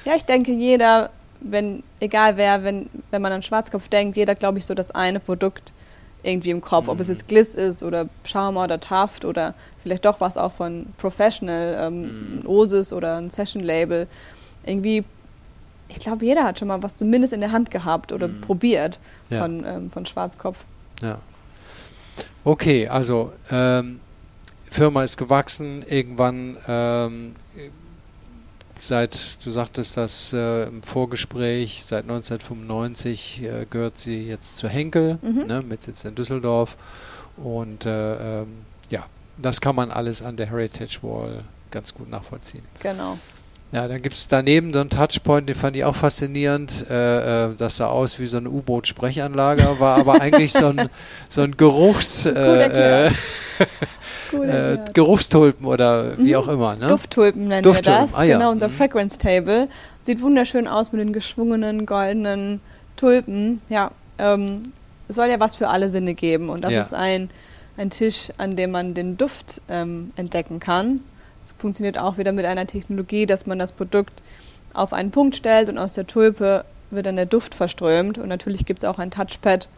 [0.05, 4.59] Ja, ich denke, jeder, wenn, egal wer, wenn, wenn man an Schwarzkopf denkt, jeder, glaube
[4.59, 5.73] ich, so das eine Produkt
[6.23, 6.89] irgendwie im Kopf.
[6.89, 7.13] Ob es Mhm.
[7.13, 12.03] jetzt Gliss ist oder Schauma oder Taft oder vielleicht doch was auch von Professional, ähm,
[12.03, 12.39] Mhm.
[12.41, 14.09] ein Osis oder ein Session-Label.
[14.65, 15.05] Irgendwie,
[15.89, 18.41] ich glaube, jeder hat schon mal was zumindest in der Hand gehabt oder Mhm.
[18.41, 18.99] probiert
[19.31, 19.43] Ja.
[19.43, 20.65] von, ähm, von Schwarzkopf.
[21.03, 21.19] Ja.
[22.45, 24.01] Okay, also ähm,
[24.69, 27.35] Firma ist gewachsen, irgendwann ähm,
[28.79, 35.19] seit, du sagtest das äh, im Vorgespräch, seit 1995 äh, gehört sie jetzt zu Henkel,
[35.23, 35.47] Mhm.
[35.47, 36.77] ne, mit Sitz in Düsseldorf.
[37.37, 38.49] Und äh, ähm,
[38.91, 39.07] ja,
[39.39, 42.63] das kann man alles an der Heritage Wall ganz gut nachvollziehen.
[42.83, 43.19] Genau.
[43.73, 46.87] Ja, dann gibt es daneben so einen Touchpoint, den fand ich auch faszinierend.
[46.89, 50.89] Äh, äh, das sah aus wie so eine U-Boot-Sprechanlage, war aber eigentlich so ein,
[51.29, 53.11] so ein Geruchs, äh, äh,
[54.33, 54.79] äh.
[54.95, 56.35] Geruchstulpen oder wie Mhm.
[56.37, 56.77] auch immer.
[56.77, 56.87] Ne?
[56.87, 58.15] Dufttulpen nennen Dufttulpen, wir das.
[58.15, 58.39] ah ja.
[58.39, 58.73] Genau, unser Mhm.
[58.73, 59.69] Fragrance Table.
[60.01, 62.61] Sieht wunderschön aus mit den geschwungenen, goldenen
[62.97, 63.61] Tulpen.
[63.69, 64.73] Ja, ähm,
[65.09, 66.49] es soll ja was für alle Sinne geben.
[66.51, 66.81] Und das Ja.
[66.81, 67.31] ist ein,
[67.77, 71.01] ein Tisch, an dem man den Duft ähm, entdecken kann.
[71.47, 74.21] Es funktioniert auch wieder mit einer Technologie, dass man das Produkt
[74.75, 78.19] auf einen Punkt stellt und aus der Tulpe wird dann der Duft verströmt.
[78.19, 79.69] Und natürlich gibt es auch ein Touchpad,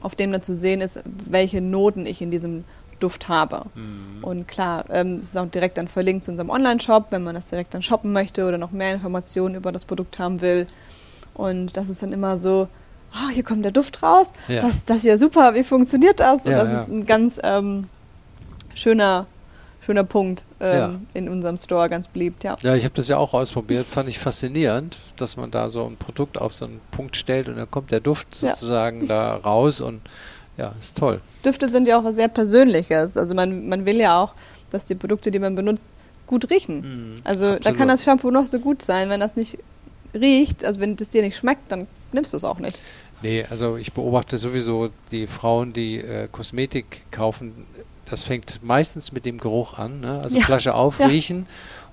[0.00, 2.64] auf dem dann zu sehen ist, welche Noten ich in diesem
[3.00, 3.64] Duft habe.
[3.74, 4.22] Mhm.
[4.22, 7.46] Und klar, ähm, es ist auch direkt dann verlinkt zu unserem Online-Shop, wenn man das
[7.46, 10.66] direkt dann shoppen möchte oder noch mehr Informationen über das Produkt haben will.
[11.34, 12.68] Und das ist dann immer so,
[13.12, 14.62] ah, hier kommt der Duft raus, Ja.
[14.62, 16.44] das, das ist ja super, wie funktioniert das?
[16.44, 16.82] Und Ja, das ja.
[16.82, 17.88] ist ein ganz ähm,
[18.74, 19.26] schöner,
[19.84, 21.00] schöner Punkt ähm, Ja.
[21.14, 22.56] in unserem Store, ganz beliebt, ja.
[22.62, 25.96] Ja, ich habe das ja auch ausprobiert, fand ich faszinierend, dass man da so ein
[25.96, 28.50] Produkt auf so einen Punkt stellt und dann kommt der Duft Ja.
[28.50, 30.00] sozusagen da raus und
[30.56, 31.20] ja, ist toll.
[31.44, 33.16] Düfte sind ja auch was sehr Persönliches.
[33.16, 34.34] Also man, man will ja auch,
[34.70, 35.88] dass die Produkte, die man benutzt,
[36.26, 37.14] gut riechen.
[37.14, 37.78] Mhm, Also da absolut.
[37.78, 39.58] kann das Shampoo noch so gut sein, wenn das nicht
[40.14, 42.78] riecht, also wenn das dir nicht schmeckt, dann nimmst du es auch nicht.
[43.22, 47.66] Nee, also ich beobachte sowieso die Frauen, die äh, Kosmetik kaufen,
[48.12, 50.00] das fängt meistens mit dem Geruch an.
[50.00, 50.20] Ne?
[50.22, 50.74] Also Ja, Flasche ja.
[50.74, 51.46] aufriechen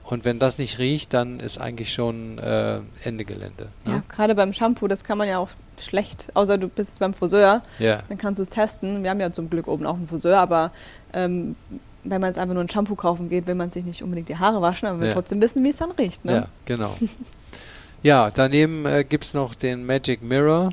[0.03, 3.69] und wenn das nicht riecht, dann ist eigentlich schon äh, Ende Gelände.
[3.85, 4.03] Ja, Ne?
[4.09, 8.03] gerade beim Shampoo, das kann man ja auch schlecht, außer du bist beim Friseur, Ja.
[8.09, 9.01] dann kannst du es testen.
[9.03, 10.71] Wir haben ja zum Glück oben auch einen Friseur, aber
[11.13, 11.55] ähm,
[12.03, 14.37] wenn man jetzt einfach nur ein Shampoo kaufen geht, will man sich nicht unbedingt die
[14.37, 15.13] Haare waschen, aber will Ja.
[15.13, 16.23] trotzdem wissen, wie es dann riecht.
[16.25, 16.47] ja, Ne?
[16.65, 16.95] genau.
[18.03, 20.71] ja, daneben äh, gibt es noch den Magic Mirror.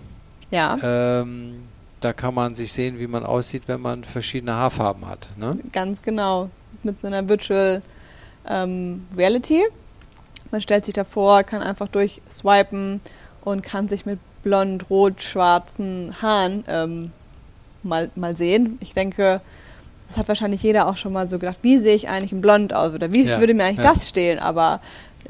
[0.50, 1.64] Ja, Ähm,
[2.06, 5.28] da kann man sich sehen, wie man aussieht, wenn man verschiedene Haarfarben hat.
[5.36, 5.58] Ne?
[5.72, 6.50] ganz genau.
[6.84, 7.82] Mit so einer Virtual
[8.48, 9.64] ähm, Reality.
[10.52, 13.00] Man stellt sich davor, kann einfach durchswipen
[13.44, 17.10] und kann sich mit blond, rot, schwarzen Haaren ähm,
[17.82, 18.78] mal, mal sehen.
[18.80, 19.40] Ich denke,
[20.06, 22.72] das hat wahrscheinlich jeder auch schon mal so gedacht, wie sehe ich eigentlich in blond
[22.72, 23.92] aus oder wie Ja, würde mir eigentlich ja.
[23.92, 24.38] das stehen?
[24.38, 24.80] Aber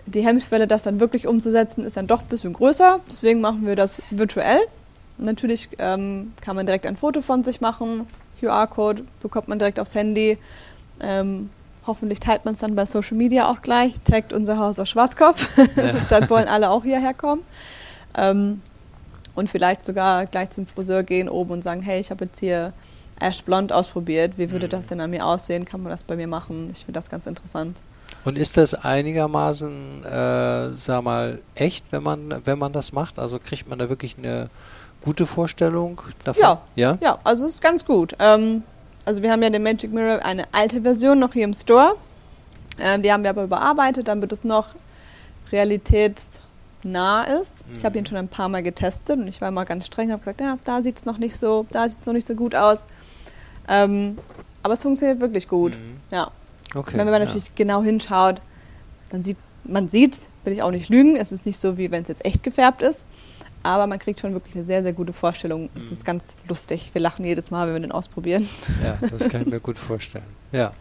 [0.04, 3.00] die Hemmschwelle, das dann wirklich umzusetzen, ist dann doch ein bisschen größer.
[3.10, 4.60] Deswegen machen wir das virtuell.
[5.18, 8.06] Natürlich ähm, kann man direkt ein Foto von sich machen.
[8.40, 10.38] QR-Code bekommt man direkt aufs Handy.
[11.00, 11.50] Ähm,
[11.86, 13.94] hoffentlich teilt man es dann bei Social Media auch gleich.
[14.04, 15.56] Taggt unser Haus aus Schwarzkopf.
[15.76, 15.92] Ja.
[16.10, 17.42] dann wollen alle auch hierher kommen.
[18.16, 18.60] Ähm,
[19.34, 22.72] und vielleicht sogar gleich zum Friseur gehen oben und sagen, hey, ich habe jetzt hier
[23.20, 24.36] Ash Blond ausprobiert.
[24.36, 24.70] Wie würde Mhm.
[24.70, 25.64] das denn an mir aussehen?
[25.64, 26.70] Kann man das bei mir machen?
[26.74, 27.78] Ich finde das ganz interessant.
[28.24, 33.18] Und ist das einigermaßen, äh, sag mal, echt, wenn man, wenn man das macht?
[33.18, 34.48] Also kriegt man da wirklich eine
[35.06, 36.42] gute Vorstellung davon?
[36.42, 36.60] Ja.
[36.74, 36.98] Ja?
[37.00, 38.14] Ja, also es ist ganz gut.
[38.18, 38.62] Ähm,
[39.06, 41.94] also wir haben ja den Magic Mirror, eine alte Version noch hier im Store.
[42.80, 44.70] Ähm, die haben wir aber überarbeitet, damit es noch
[45.52, 47.64] realitätsnah ist.
[47.76, 47.98] Ich habe Mhm.
[48.02, 50.58] ihn schon ein paar Mal getestet und ich war mal ganz streng, habe gesagt, ja,
[50.64, 52.84] da sieht es noch nicht so, da sieht es noch nicht so gut aus.
[53.68, 54.18] Ähm,
[54.62, 55.72] aber es funktioniert wirklich gut.
[55.72, 55.96] Mhm.
[56.10, 56.30] Ja.
[56.74, 56.98] Okay.
[56.98, 57.20] Wenn man ja.
[57.20, 58.40] natürlich genau hinschaut,
[59.10, 61.16] dann sieht man sieht, will ich auch nicht lügen.
[61.16, 63.04] Es ist nicht so, wie wenn es jetzt echt gefärbt ist.
[63.66, 65.68] Aber man kriegt schon wirklich eine sehr, sehr gute Vorstellung.
[65.74, 65.92] Es Mhm.
[65.92, 66.90] ist ganz lustig.
[66.92, 68.48] Wir lachen jedes Mal, wenn wir den ausprobieren.
[68.84, 70.24] Ja, das kann ich mir gut vorstellen.
[70.52, 70.72] Ja.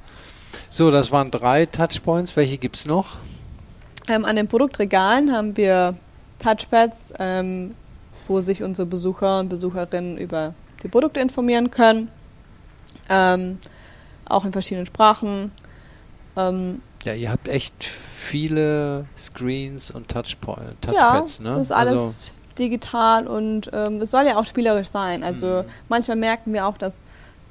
[0.70, 2.36] So, das waren drei Touchpoints.
[2.36, 3.18] Welche gibt es noch?
[4.08, 5.96] Ähm, an den Produktregalen haben wir
[6.40, 7.74] Touchpads, ähm,
[8.28, 12.10] wo sich unsere Besucher und Besucherinnen über die Produkte informieren können.
[13.10, 13.58] Ähm,
[14.26, 15.52] auch in verschiedenen Sprachen.
[16.38, 21.50] Ähm, ja, ihr habt echt viele Screens und Touchpoint, Touchpads, ja, ne?
[21.52, 25.24] Das ist alles also digital und ähm, es soll ja auch spielerisch sein.
[25.24, 25.70] Also mhm.
[25.90, 27.04] manchmal merken wir auch, dass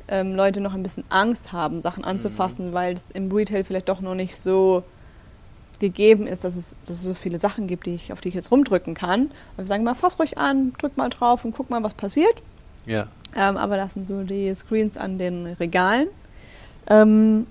[0.09, 2.73] ähm, Leute noch ein bisschen Angst haben, Sachen anzufassen, mhm.
[2.75, 4.83] weil es im Retail vielleicht doch noch nicht so
[5.81, 8.35] gegeben ist, dass es, dass es so viele Sachen gibt, die ich, auf die ich
[8.35, 9.31] jetzt rumdrücken kann.
[9.55, 12.35] Aber wir sagen mal, fass ruhig an, drück mal drauf und guck mal, was passiert.
[12.87, 13.09] Ja.
[13.37, 16.09] Ähm, aber das sind so die Screens an den Regalen.
[16.89, 17.47] Ähm,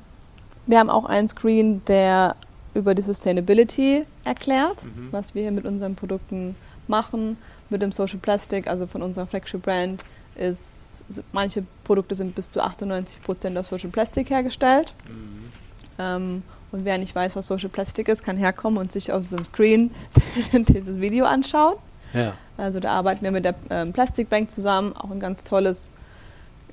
[0.66, 2.36] wir haben auch einen Screen, der
[2.74, 5.10] über die Sustainability erklärt, mhm.
[5.12, 6.56] was wir hier mit unseren Produkten
[6.90, 7.38] machen.
[7.70, 10.04] Mit dem Social Plastic, also von unserer Flagship Brand,
[10.36, 14.94] ist manche Produkte sind bis zu 98 Prozent aus Social Plastic hergestellt.
[15.08, 15.52] Mhm.
[16.00, 19.44] Ähm, und wer nicht weiß, was Social Plastic ist, kann herkommen und sich auf dem
[19.44, 19.92] Screen
[20.54, 21.76] dieses Video anschauen.
[22.14, 22.34] Ja.
[22.58, 25.90] Also da arbeiten wir mit der ähm, Plastic Bank zusammen, auch ein ganz tolles,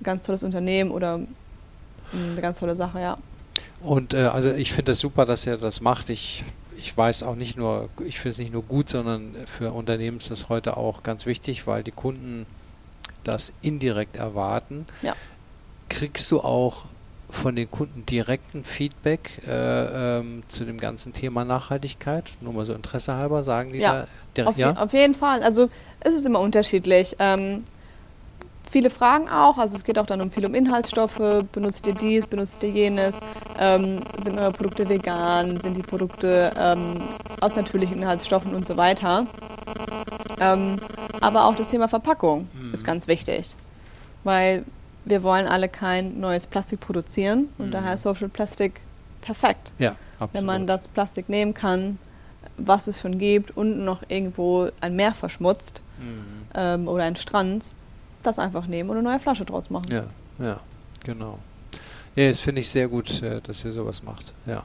[0.03, 1.27] ganz tolles Unternehmen oder mh,
[2.13, 3.19] mm, eine ganz tolle Sache, ja.
[3.81, 6.11] Und äh, also ich finde es das super, dass er das macht.
[6.11, 6.45] Ich,
[6.81, 10.31] ich weiß auch nicht nur, ich finde es nicht nur gut, sondern für Unternehmen ist
[10.31, 12.47] das heute auch ganz wichtig, weil die Kunden
[13.23, 14.87] das indirekt erwarten.
[15.03, 15.15] Ja.
[15.91, 16.87] Kriegst du auch
[17.29, 22.25] von den Kunden direkten Feedback äh, ähm, zu dem ganzen Thema Nachhaltigkeit?
[22.41, 24.73] Nur mal so Interesse halber, sagen die ja, da direkt, auf, ja?
[24.77, 25.43] auf jeden Fall.
[25.43, 25.69] Also
[26.01, 27.15] es ist immer unterschiedlich.
[27.19, 27.65] Ähm,
[28.71, 32.27] viele Fragen auch, also es geht auch dann um viel um Inhaltsstoffe, benutzt ihr dies,
[32.27, 33.19] benutzt ihr jenes,
[33.59, 36.97] ähm, sind eure Produkte vegan, sind die Produkte ähm,
[37.41, 39.27] aus natürlichen Inhaltsstoffen und so weiter.
[40.41, 40.77] Ähm,
[41.21, 42.73] aber auch das Thema Verpackung mhm.
[42.73, 43.55] ist ganz wichtig,
[44.25, 44.65] weil
[45.05, 47.71] wir wollen alle kein neues Plastik produzieren und mhm.
[47.73, 48.81] daher ist Social Plastic
[49.21, 49.73] perfekt.
[49.79, 50.35] Ja, absolut.
[50.35, 51.99] Wenn man das Plastik nehmen kann,
[52.57, 56.47] was es schon gibt und noch irgendwo ein Meer verschmutzt mhm.
[56.55, 57.67] ähm, oder ein Strand,
[58.23, 59.87] das einfach nehmen und eine neue Flasche draus machen.
[59.91, 60.05] Ja,
[60.39, 60.61] ja,
[61.05, 61.39] genau.
[62.17, 64.33] Ja, das finde ich sehr gut, äh, dass ihr sowas macht.
[64.47, 64.63] Ja.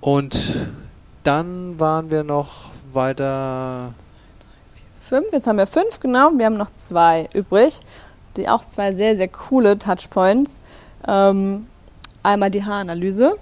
[0.00, 0.36] Und
[1.22, 3.94] dann waren wir noch weiter.
[5.00, 6.30] Fünf, jetzt haben wir fünf, genau.
[6.36, 7.80] Wir haben noch zwei übrig
[8.36, 10.58] die auch zwei sehr, sehr coole Touchpoints.
[11.06, 11.66] Ähm,
[12.22, 13.38] einmal die Haaranalyse.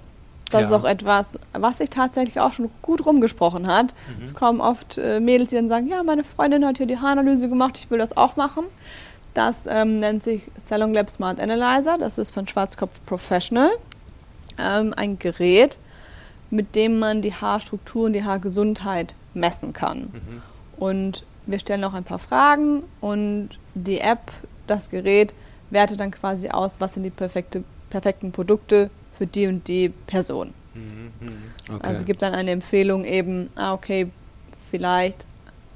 [0.54, 0.76] Das ja.
[0.76, 3.94] ist auch etwas, was sich tatsächlich auch schon gut rumgesprochen hat.
[4.16, 4.24] Mhm.
[4.24, 7.48] Es kommen oft äh, Mädels, die dann sagen, ja, meine Freundin hat hier die Haaranalyse
[7.48, 8.64] gemacht, ich will das auch machen.
[9.34, 11.98] Das ähm, nennt sich Salon Lab Smart Analyzer.
[11.98, 13.70] Das ist von Schwarzkopf Professional.
[14.58, 15.78] Ähm, ein Gerät,
[16.50, 20.12] mit dem man die Haarstruktur und die Haargesundheit messen kann.
[20.12, 20.42] Mhm.
[20.76, 24.30] Und wir stellen auch ein paar Fragen und die App
[24.68, 25.34] das Gerät
[25.70, 30.52] wertet dann quasi aus, was sind die perfekte, perfekten Produkte für die und die Person.
[30.74, 31.36] Mhm, mhm.
[31.68, 31.86] okay.
[31.86, 34.10] Also gibt dann eine Empfehlung eben, ah, okay,
[34.70, 35.26] vielleicht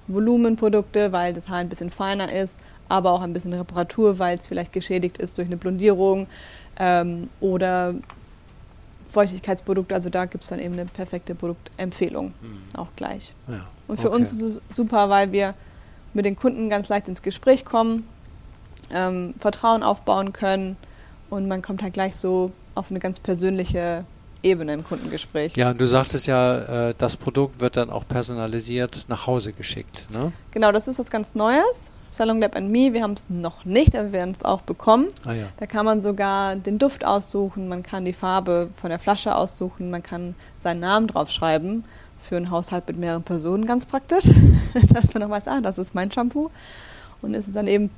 [0.08, 4.46] Volumenprodukte, weil das Haar ein bisschen feiner ist, aber auch ein bisschen Reparatur, weil es
[4.46, 6.26] vielleicht geschädigt ist durch eine Blondierung
[6.78, 7.94] ähm, oder
[9.12, 9.94] Feuchtigkeitsprodukte.
[9.94, 12.78] Also da gibt es dann eben eine perfekte Produktempfehlung mhm.
[12.78, 13.32] auch gleich.
[13.46, 14.16] Ja, Und für okay.
[14.16, 15.54] uns ist es super, weil wir
[16.14, 18.04] mit den Kunden ganz leicht ins Gespräch kommen
[18.92, 20.76] ähm, Vertrauen aufbauen können
[21.30, 24.04] und man kommt halt gleich so auf eine ganz persönliche
[24.42, 25.56] Ebene im Kundengespräch.
[25.56, 30.06] Ja, und du sagtest ja, äh, das Produkt wird dann auch personalisiert nach Hause geschickt.
[30.12, 30.32] Ne?
[30.52, 31.90] Genau, das ist was ganz Neues.
[32.10, 35.08] Salon Lab Me, wir haben es noch nicht, aber wir werden es auch bekommen.
[35.26, 35.46] Ah, ja.
[35.58, 39.90] Da kann man sogar den Duft aussuchen, man kann die Farbe von der Flasche aussuchen,
[39.90, 41.84] man kann seinen Namen draufschreiben.
[42.20, 44.24] Für einen Haushalt mit mehreren Personen ganz praktisch,
[44.92, 46.50] dass man noch weiß, ah, das ist mein Shampoo.
[47.22, 47.90] Und es ist dann eben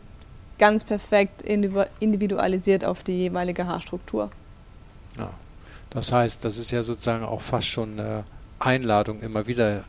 [0.59, 4.31] ganz perfekt individualisiert auf die jeweilige Haarstruktur.
[5.19, 5.31] Ja.
[5.91, 8.25] Das heißt, das ist ja sozusagen auch fast schon eine
[8.59, 9.85] Einladung, immer wieder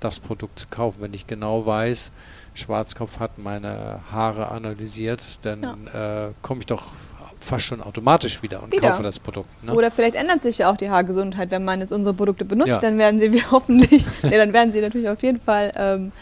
[0.00, 0.98] das Produkt zu kaufen.
[1.00, 2.12] Wenn ich genau weiß,
[2.54, 6.26] Schwarzkopf hat meine Haare analysiert, dann ja.
[6.26, 6.92] äh, komme ich doch
[7.40, 8.90] fast schon automatisch wieder und wieder.
[8.90, 9.64] kaufe das Produkt.
[9.64, 9.72] Ne?
[9.72, 12.78] Oder vielleicht ändert sich ja auch die Haargesundheit, wenn man jetzt unsere Produkte benutzt, ja.
[12.78, 16.12] dann werden sie wie hoffentlich, ja, dann werden sie natürlich auf jeden Fall ähm,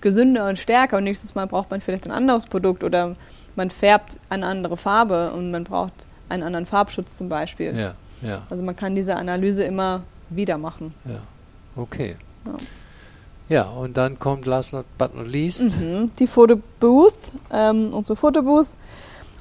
[0.00, 3.16] gesünder und stärker und nächstes Mal braucht man vielleicht ein anderes Produkt oder
[3.54, 5.92] man färbt eine andere Farbe und man braucht
[6.28, 7.76] einen anderen Farbschutz zum Beispiel.
[7.76, 8.42] Ja, ja.
[8.50, 10.94] Also man kann diese Analyse immer wieder machen.
[11.04, 11.20] Ja,
[11.76, 12.16] okay.
[12.44, 12.52] Ja.
[13.48, 17.18] Ja, und dann kommt last but not least mhm, die Fotobooth,
[17.52, 18.68] ähm, unsere Fotobooth.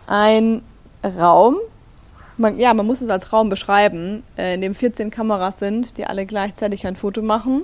[0.06, 0.64] Ein
[1.04, 1.56] Raum,
[2.36, 6.06] man, ja, man muss es als Raum beschreiben, äh, in dem 14 Kameras sind, die
[6.06, 7.62] alle gleichzeitig ein Foto machen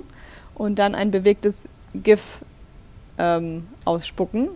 [0.54, 2.38] und dann ein bewegtes GIF
[3.18, 4.48] ähm, ausspucken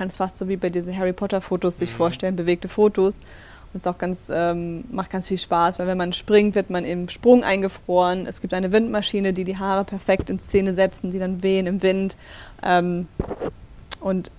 [0.00, 1.96] kann es fast so wie bei diesen Harry Potter Fotos sich mhm.
[1.96, 3.20] vorstellen, bewegte Fotos.
[3.72, 6.84] Und es auch ganz, ähm, macht ganz viel Spaß, weil wenn man springt, wird man
[6.84, 8.26] im Sprung eingefroren.
[8.26, 11.80] Es gibt eine Windmaschine, die die Haare perfekt in Szene setzen, die dann wehen im
[11.82, 12.16] Wind.
[12.64, 13.06] Ähm,
[14.00, 14.30] und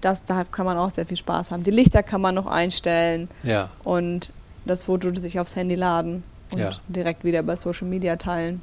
[0.00, 1.64] das, da kann man auch sehr viel Spaß haben.
[1.64, 3.70] Die Lichter kann man noch einstellen Ja.
[3.84, 4.30] und
[4.64, 6.70] das Foto sich aufs Handy laden und Ja.
[6.88, 8.62] direkt wieder bei Social Media teilen.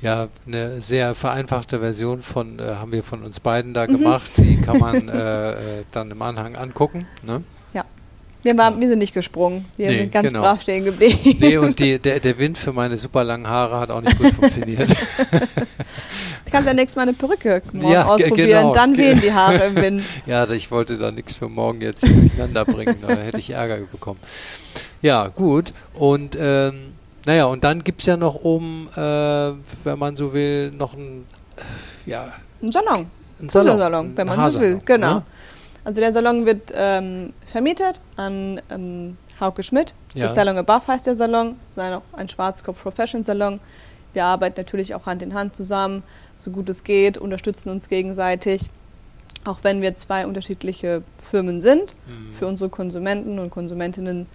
[0.00, 4.30] Ja, eine sehr vereinfachte Version von äh, haben wir von uns beiden da gemacht.
[4.38, 7.06] Die kann man äh, äh, dann im Anhang angucken.
[7.22, 7.42] Ne?
[8.42, 10.40] Wir, waren, wir sind nicht gesprungen, wir Nee, sind ganz genau.
[10.42, 11.36] brav stehen geblieben.
[11.40, 14.32] Nee, und die, der, der Wind für meine super langen Haare hat auch nicht gut
[14.32, 14.88] funktioniert.
[16.44, 18.72] Du kannst ja nächstes Mal eine Perücke morgen Ja, ausprobieren, genau.
[18.72, 20.02] dann wehen die Haare im Wind.
[20.26, 22.96] ja, ich wollte da nichts für morgen jetzt durcheinander bringen.
[23.06, 24.18] Da hätte ich Ärger bekommen.
[25.00, 25.72] Ja, gut.
[25.94, 26.92] Und ähm,
[27.24, 29.00] naja, und dann gibt es ja noch oben, äh,
[29.84, 31.24] wenn man so will, noch ein,
[32.06, 33.06] äh, ja, Ein Salon,
[33.40, 35.14] ein Fotosalon, wenn ein man so will, genau.
[35.14, 35.22] ne?
[35.84, 39.94] Also der Salon wird ähm, vermietet an ähm, Hauke Schmidt.
[40.14, 40.26] Ja.
[40.26, 41.56] Das Salon Above heißt der Salon.
[41.64, 43.60] Das ist auch ein Schwarzkopf Profession Salon.
[44.12, 46.02] Wir arbeiten natürlich auch Hand in Hand zusammen,
[46.36, 48.62] so gut es geht, unterstützen uns gegenseitig.
[49.44, 52.32] Auch wenn wir zwei unterschiedliche Firmen sind, Mhm.
[52.32, 54.26] für unsere Konsumenten und Konsumentinnen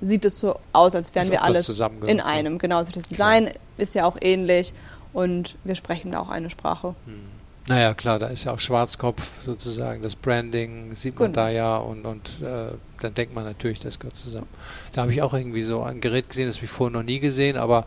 [0.00, 1.68] sieht es so aus, als wären wir alles
[2.06, 2.24] in ne?
[2.24, 2.58] einem.
[2.58, 4.72] Genau, also das Design ist ja auch ähnlich
[5.12, 6.94] und wir sprechen da auch eine Sprache.
[7.06, 7.35] Hm.
[7.68, 11.44] Naja, klar, da ist ja auch Schwarzkopf sozusagen, das Branding sieht man Genau.
[11.46, 14.46] da ja und, und äh, dann denkt man natürlich, das gehört zusammen.
[14.92, 17.18] Da habe ich auch irgendwie so ein Gerät gesehen, das habe ich vorher noch nie
[17.18, 17.84] gesehen, aber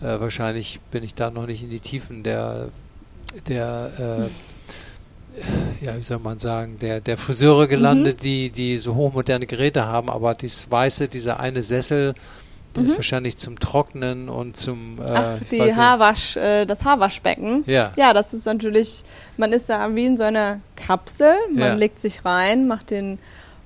[0.00, 2.68] äh, wahrscheinlich bin ich da noch nicht in die Tiefen der,
[3.48, 9.46] der äh, ja, wie soll man sagen, der, der Friseure gelandet, die, die so hochmoderne
[9.46, 12.14] Geräte haben, aber das weiße, dieser eine Sessel,
[12.76, 12.96] der ist Mhm.
[12.96, 15.60] wahrscheinlich zum Trocknen und zum äh, Ach, die.
[15.74, 17.64] Haarwasch, äh, das Haarwaschbecken.
[17.66, 17.92] Ja.
[17.96, 19.02] Ja, das ist natürlich,
[19.36, 21.74] man ist da wie in so einer Kapsel, man Ja.
[21.74, 23.18] legt sich rein, macht den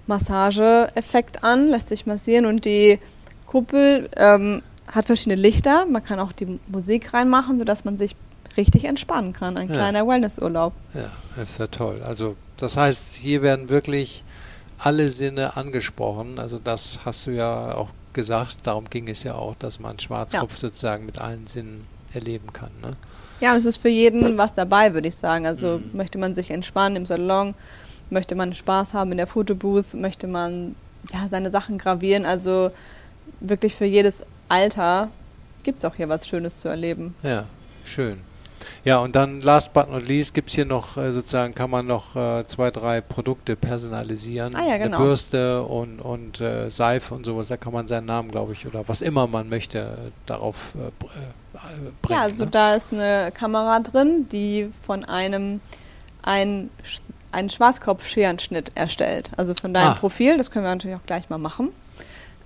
[0.07, 2.99] Massageeffekt an, lässt sich massieren und die
[3.47, 4.63] Kuppel ähm,
[4.93, 5.87] hat verschiedene Lichter.
[5.87, 8.17] Man kann auch die Musik reinmachen, sodass man sich
[8.57, 9.57] richtig entspannen kann.
[9.57, 9.75] Ein Ja.
[9.75, 10.73] kleiner Wellnessurlaub.
[10.95, 12.01] Ja, ist ja toll.
[12.05, 14.25] Also das heißt, hier werden wirklich
[14.79, 16.39] alle Sinne angesprochen.
[16.39, 18.59] Also das hast du ja auch gesagt.
[18.63, 22.71] Darum ging es ja auch, dass man Schwarzkopf sozusagen mit allen Sinnen erleben kann.
[22.81, 22.97] Ne?
[23.41, 25.47] Ja, es ist für jeden was dabei, würde ich sagen.
[25.47, 25.91] Also Mhm.
[25.97, 27.55] möchte man sich entspannen im Salon,
[28.11, 30.75] möchte man Spaß haben in der Fotobooth, möchte man
[31.13, 32.25] ja, seine Sachen gravieren.
[32.25, 32.71] Also
[33.41, 35.09] wirklich für jedes Alter
[35.65, 37.15] gibt es auch hier was Schönes zu erleben.
[37.23, 37.45] Ja,
[37.85, 38.21] schön.
[38.85, 41.87] Ja, und dann last but not least gibt es hier noch äh, sozusagen, kann man
[41.87, 44.55] noch äh, zwei, drei Produkte personalisieren.
[44.55, 44.99] Ah ja, genau.
[44.99, 47.49] Eine Bürste und, und äh, Seife und sowas.
[47.49, 51.07] Da kann man seinen Namen, glaube ich, oder was immer man möchte, äh, darauf br-
[52.03, 52.19] bringen.
[52.19, 52.51] ja, also ne?
[52.51, 55.61] da ist eine Kamera drin, die von einem
[56.23, 56.69] ein,
[57.33, 59.31] einen Schwarzkopf-Scherenschnitt erstellt.
[59.39, 59.95] Also von deinem Ah.
[59.95, 61.71] Profil, das können wir natürlich auch gleich mal machen.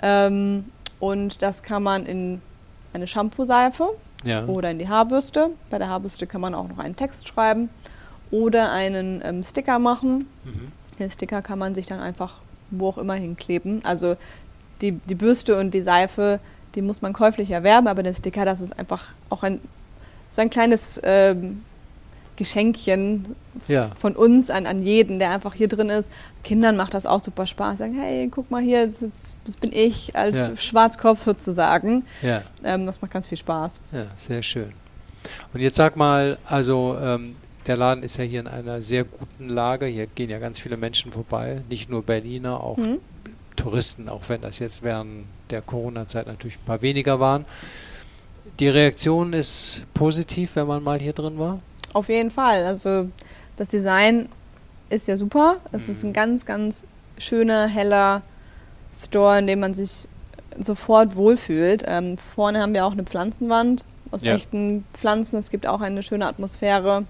[0.03, 0.67] Ähm,
[1.01, 2.41] und das kann man in
[2.93, 3.89] eine Shampoo-Seife
[4.25, 4.45] ja.
[4.47, 5.51] oder in die Haarbürste.
[5.71, 7.69] Bei der Haarbürste kann man auch noch einen Text schreiben
[8.31, 10.27] oder einen ähm, Sticker machen.
[10.45, 10.73] Mhm.
[10.99, 13.85] Den Sticker kann man sich dann einfach wo auch immer hinkleben.
[13.85, 14.17] Also
[14.81, 16.41] die, die Bürste und die Seife,
[16.75, 19.61] die muss man käuflich erwerben, aber der Sticker, das ist einfach auch ein
[20.31, 21.63] so ein kleines ähm,
[22.39, 23.35] Geschenkchen
[23.67, 23.91] Ja.
[23.99, 26.09] von uns an, an jeden, der einfach hier drin ist.
[26.45, 27.79] Kindern macht das auch super Spaß.
[27.79, 30.57] Sagen, hey, guck mal hier, das, ist- das bin ich als Ja.
[30.57, 32.05] Schwarzkopf sozusagen.
[32.23, 32.43] Ja.
[32.65, 33.83] Ähm, das macht ganz viel Spaß.
[33.93, 34.73] Ja, sehr schön.
[35.53, 37.35] Und jetzt sag mal, also ähm,
[37.67, 39.87] der Laden ist ja hier in einer sehr guten Lage.
[39.87, 42.99] Hier gehen ja ganz viele Menschen vorbei, nicht nur Berliner, auch Mhm.
[43.57, 47.45] Touristen, auch wenn das jetzt während der Corona-Zeit natürlich ein paar weniger waren.
[48.61, 51.59] Die Reaktion ist positiv, wenn man mal hier drin war.
[51.93, 52.65] Auf jeden Fall.
[52.65, 53.09] Also
[53.57, 54.29] das Design
[54.91, 55.57] ist ja super.
[55.73, 56.11] Es ist Mhm.
[56.11, 56.87] ein ganz, ganz
[57.19, 58.23] schöner, heller
[58.97, 60.07] Store, in dem man sich
[60.59, 61.85] sofort wohlfühlt.
[61.87, 64.35] Ähm, vorne haben wir auch eine Pflanzenwand aus Ja.
[64.35, 65.37] echten Pflanzen.
[65.39, 67.05] Es gibt auch eine schöne Atmosphäre.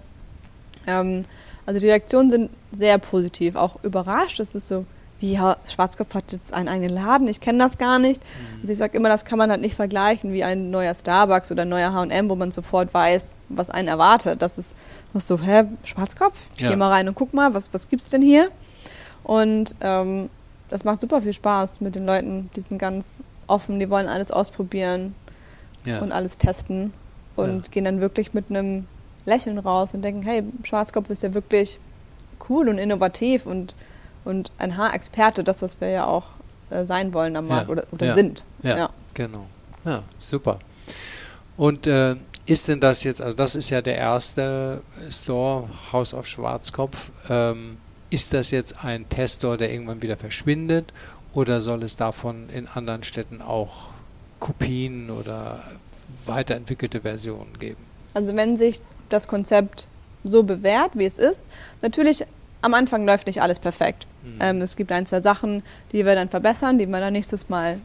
[0.87, 1.25] Ähm,
[1.67, 3.57] also die Reaktionen sind sehr positiv.
[3.57, 4.41] Auch überrascht.
[4.41, 4.85] Es ist so,
[5.21, 7.27] wie Schwarzkopf hat jetzt einen eigenen Laden.
[7.27, 8.23] Ich kenne das gar nicht.
[8.61, 11.63] Also ich sage immer, das kann man halt nicht vergleichen wie ein neuer Starbucks oder
[11.63, 14.41] ein neuer H&M, wo man sofort weiß, was einen erwartet.
[14.43, 14.77] Das ist
[15.15, 16.39] noch so, hä, Schwarzkopf?
[16.55, 16.69] Ich Ja.
[16.69, 18.51] gehe mal rein und guck mal, was, was gibt's denn hier?
[19.25, 20.31] Und ähm,
[20.69, 22.51] das macht super viel Spaß mit den Leuten.
[22.55, 23.07] Die sind ganz
[23.47, 25.15] offen, die wollen alles ausprobieren
[25.85, 25.99] Ja.
[26.01, 26.93] und alles testen
[27.37, 27.71] und Ja.
[27.71, 28.87] gehen dann wirklich mit einem
[29.25, 31.79] Lächeln raus und denken, hey, Schwarzkopf ist ja wirklich
[32.49, 33.75] cool und innovativ und,
[34.25, 36.25] und ein Haarexperte, das, was wir ja auch
[36.71, 37.73] äh, sein wollen am Markt Ja.
[37.73, 38.15] oder, oder Ja.
[38.15, 38.45] sind.
[38.63, 39.47] Ja, genau.
[39.85, 40.59] Ja, super.
[41.57, 42.17] Und äh,
[42.47, 47.11] ist denn das jetzt, also das ist ja der erste Store, House of Schwarzkopf.
[47.29, 47.79] Ähm,
[48.11, 50.93] ist das jetzt ein Teststore, der irgendwann wieder verschwindet?
[51.35, 53.91] Oder soll es davon in anderen Städten auch
[54.41, 55.63] Kopien oder
[56.25, 57.85] weiterentwickelte Versionen geben?
[58.15, 59.89] Also wenn sich das Konzept
[60.25, 61.49] so bewährt, wie es ist,
[61.83, 62.25] natürlich
[62.63, 64.07] am Anfang läuft nicht alles perfekt.
[64.35, 64.41] Mhm.
[64.41, 65.63] Ähm, es gibt ein, zwei Sachen,
[65.93, 67.81] die wir dann verbessern, die man dann nächstes Mal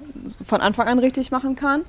[0.46, 1.82] von Anfang an richtig machen kann.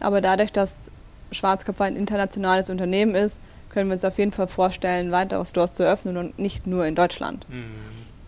[0.00, 0.90] Aber dadurch, dass
[1.30, 3.40] Schwarzkopf ein internationales Unternehmen ist,
[3.70, 6.94] können wir uns auf jeden Fall vorstellen, weitere Stores zu öffnen und nicht nur in
[6.94, 7.46] Deutschland.
[7.48, 7.64] Mhm.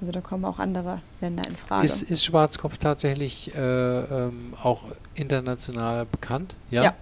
[0.00, 1.86] Also da kommen auch andere Länder in Frage.
[1.86, 4.82] Ist, ist Schwarzkopf tatsächlich äh, ähm, auch
[5.14, 6.54] international bekannt?
[6.70, 6.82] Ja?
[6.82, 6.94] ja,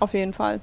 [0.00, 0.60] auf jeden Fall.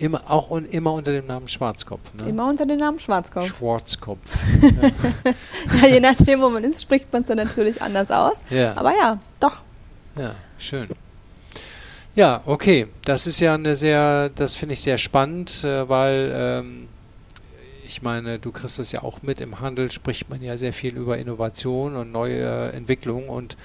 [0.00, 2.14] Immer, auch un, immer unter dem Namen Schwarzkopf.
[2.14, 2.28] Ne?
[2.28, 3.46] Immer unter dem Namen Schwarzkopf.
[3.48, 4.20] Schwarzkopf.
[5.82, 5.88] ja.
[5.88, 8.36] je nachdem, wo man ist, spricht man es dann natürlich anders aus.
[8.50, 8.76] Ja.
[8.76, 9.60] Aber ja, doch.
[10.16, 10.88] Ja, schön.
[12.14, 12.86] Ja, okay.
[13.04, 16.88] Das ist ja eine sehr, das finde ich sehr spannend, äh, weil ähm,
[17.84, 20.96] ich meine, du kriegst das ja auch mit, im Handel spricht man ja sehr viel
[20.96, 23.56] über Innovation und neue Entwicklung und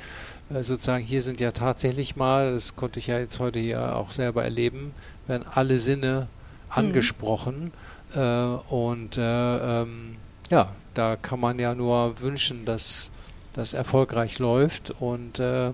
[0.49, 4.11] äh, sozusagen hier sind ja tatsächlich mal, das konnte ich ja jetzt heute hier auch
[4.11, 4.93] selber erleben,
[5.27, 6.69] werden alle Sinne mhm.
[6.69, 7.71] angesprochen
[8.13, 8.21] mhm.
[8.21, 10.15] äh, und äh, ähm,
[10.49, 13.11] ja, da kann man ja nur wünschen, dass
[13.53, 15.71] das erfolgreich läuft und äh,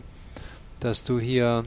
[0.80, 1.66] dass du hier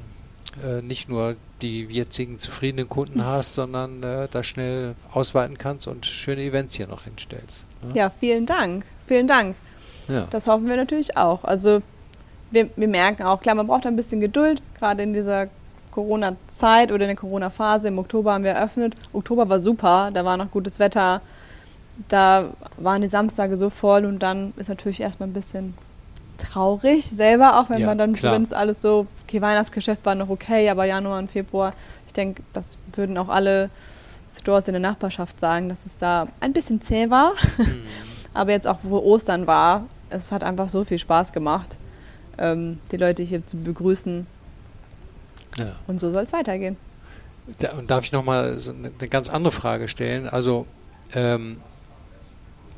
[0.64, 6.06] äh, nicht nur die jetzigen zufriedenen Kunden hast, sondern äh, da schnell ausweiten kannst und
[6.06, 7.66] schöne Events hier noch hinstellst.
[7.82, 7.92] Ne?
[7.94, 8.84] Ja, vielen Dank.
[9.06, 9.56] Vielen Dank.
[10.08, 10.26] Ja.
[10.30, 11.44] Das hoffen wir natürlich auch.
[11.44, 11.82] Also
[12.50, 15.48] wir, wir merken auch, klar, man braucht ein bisschen Geduld, gerade in dieser
[15.92, 17.88] Corona-Zeit oder in der Corona-Phase.
[17.88, 18.94] Im Oktober haben wir eröffnet.
[19.12, 21.20] Oktober war super, da war noch gutes Wetter.
[22.08, 22.46] Da
[22.78, 25.74] waren die Samstage so voll und dann ist natürlich erstmal ein bisschen
[26.38, 30.28] traurig selber, auch wenn ja, man dann, wenn es alles so, okay, Weihnachtsgeschäft war noch
[30.28, 31.72] okay, aber Januar und Februar,
[32.06, 33.70] ich denke, das würden auch alle
[34.30, 37.34] Stores in der Nachbarschaft sagen, dass es da ein bisschen zäh war.
[37.58, 37.82] Mhm.
[38.34, 41.76] aber jetzt auch, wo Ostern war, es hat einfach so viel Spaß gemacht,
[42.38, 44.26] ähm, die Leute hier zu begrüßen.
[45.58, 45.76] Ja.
[45.86, 46.76] Und so soll es weitergehen.
[47.58, 50.28] Da, und darf ich nochmal so eine, eine ganz andere Frage stellen?
[50.28, 50.66] Also,
[51.14, 51.58] ähm,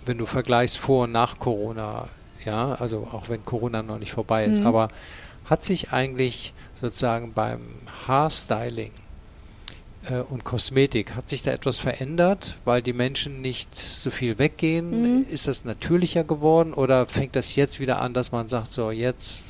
[0.06, 2.08] wenn du vergleichst vor und nach Corona,
[2.44, 4.66] ja, also auch wenn Corona noch nicht vorbei ist, mhm.
[4.66, 4.88] aber
[5.44, 7.60] hat sich eigentlich sozusagen beim
[8.06, 8.92] Haarstyling
[10.10, 15.18] äh, und Kosmetik, hat sich da etwas verändert, weil die Menschen nicht so viel weggehen?
[15.18, 15.26] Mhm.
[15.30, 19.42] Ist das natürlicher geworden oder fängt das jetzt wieder an, dass man sagt, so jetzt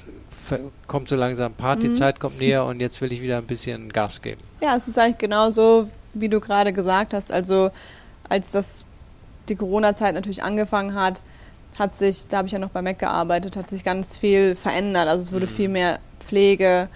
[0.86, 2.20] kommt so langsam Partyzeit, mhm.
[2.20, 4.40] kommt näher und jetzt will ich wieder ein bisschen Gas geben?
[4.60, 7.32] Ja, es ist eigentlich genauso, wie du gerade gesagt hast.
[7.32, 7.70] Also
[8.28, 8.84] als das
[9.48, 11.22] die Corona-Zeit natürlich angefangen hat,
[11.78, 15.08] hat sich, da habe ich ja noch bei Mac gearbeitet, hat sich ganz viel verändert.
[15.08, 15.50] Also es wurde mhm.
[15.50, 16.88] viel mehr Pflege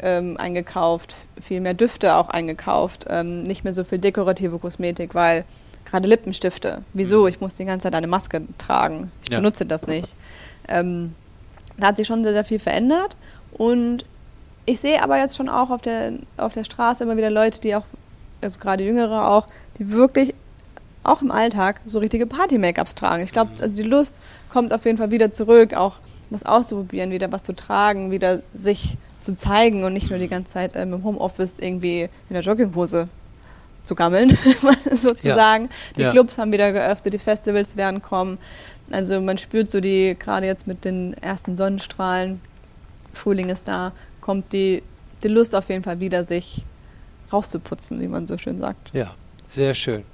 [0.00, 5.44] ähm, eingekauft, viel mehr Düfte auch eingekauft, ähm, nicht mehr so viel dekorative Kosmetik, weil
[5.84, 7.22] gerade Lippenstifte, wieso?
[7.22, 7.28] Mhm.
[7.28, 9.10] Ich muss die ganze Zeit eine Maske tragen.
[9.22, 9.38] Ich ja.
[9.38, 10.14] benutze das nicht.
[10.68, 11.14] Ähm,
[11.80, 13.16] da hat sich schon sehr, sehr viel verändert
[13.52, 14.04] und
[14.66, 17.74] ich sehe aber jetzt schon auch auf der, auf der Straße immer wieder Leute, die
[17.74, 17.84] auch,
[18.40, 19.46] also gerade Jüngere auch,
[19.78, 20.34] die wirklich
[21.02, 23.24] auch im Alltag so richtige Party-Make-ups tragen.
[23.24, 23.62] Ich glaube, mhm.
[23.62, 24.20] also die Lust
[24.50, 25.96] kommt auf jeden Fall wieder zurück, auch
[26.28, 30.52] was auszuprobieren, wieder was zu tragen, wieder sich zu zeigen und nicht nur die ganze
[30.52, 33.08] Zeit ähm, im Homeoffice irgendwie in der Jogginghose
[33.84, 34.36] zu gammeln,
[34.94, 35.64] sozusagen.
[35.64, 35.70] Ja.
[35.96, 36.10] Die ja.
[36.12, 38.38] Clubs haben wieder geöffnet, die Festivals werden kommen.
[38.90, 42.40] Also man spürt so die, gerade jetzt mit den ersten Sonnenstrahlen,
[43.12, 44.82] Frühling ist da, kommt die,
[45.22, 46.64] die Lust auf jeden Fall wieder, sich
[47.32, 48.92] rauszuputzen, wie man so schön sagt.
[48.92, 49.14] Ja,
[49.46, 50.04] sehr schön.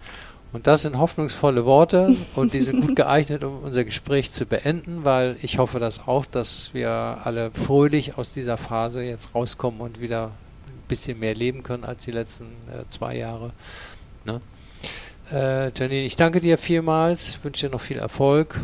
[0.52, 5.04] Und das sind hoffnungsvolle Worte und die sind gut geeignet, um unser Gespräch zu beenden,
[5.04, 10.00] weil ich hoffe das auch, dass wir alle fröhlich aus dieser Phase jetzt rauskommen und
[10.00, 10.26] wieder
[10.66, 13.52] ein bisschen mehr leben können als die letzten äh, zwei Jahre.
[14.24, 14.40] Ne?
[15.32, 18.60] Äh, Janine, ich danke dir vielmals, wünsche dir noch viel Erfolg.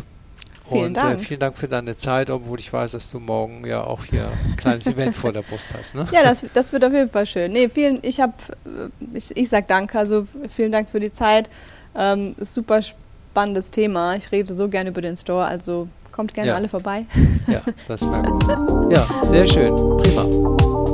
[0.69, 1.19] Vielen und, äh, Dank.
[1.19, 4.31] Äh, vielen Dank für deine Zeit, obwohl ich weiß, dass du morgen ja auch hier
[4.45, 5.95] ein kleines Event vor der Brust hast.
[5.95, 6.07] Ne?
[6.11, 7.51] Ja, das, das wird auf jeden Fall schön.
[7.51, 8.33] Nee, vielen, ich habe,
[8.65, 11.49] äh, ich, ich sag Danke, also vielen Dank für die Zeit.
[11.95, 14.15] Ähm, super spannendes Thema.
[14.15, 16.55] Ich rede so gerne über den Store, also kommt gerne ja.
[16.55, 17.05] alle vorbei.
[17.47, 18.43] Ja, das wäre gut.
[18.93, 19.73] Ja, sehr schön.
[19.75, 20.23] Prima.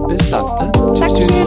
[0.07, 0.45] Bis dann.
[0.45, 0.71] Ne?
[0.95, 1.45] Tschüss, tschüss.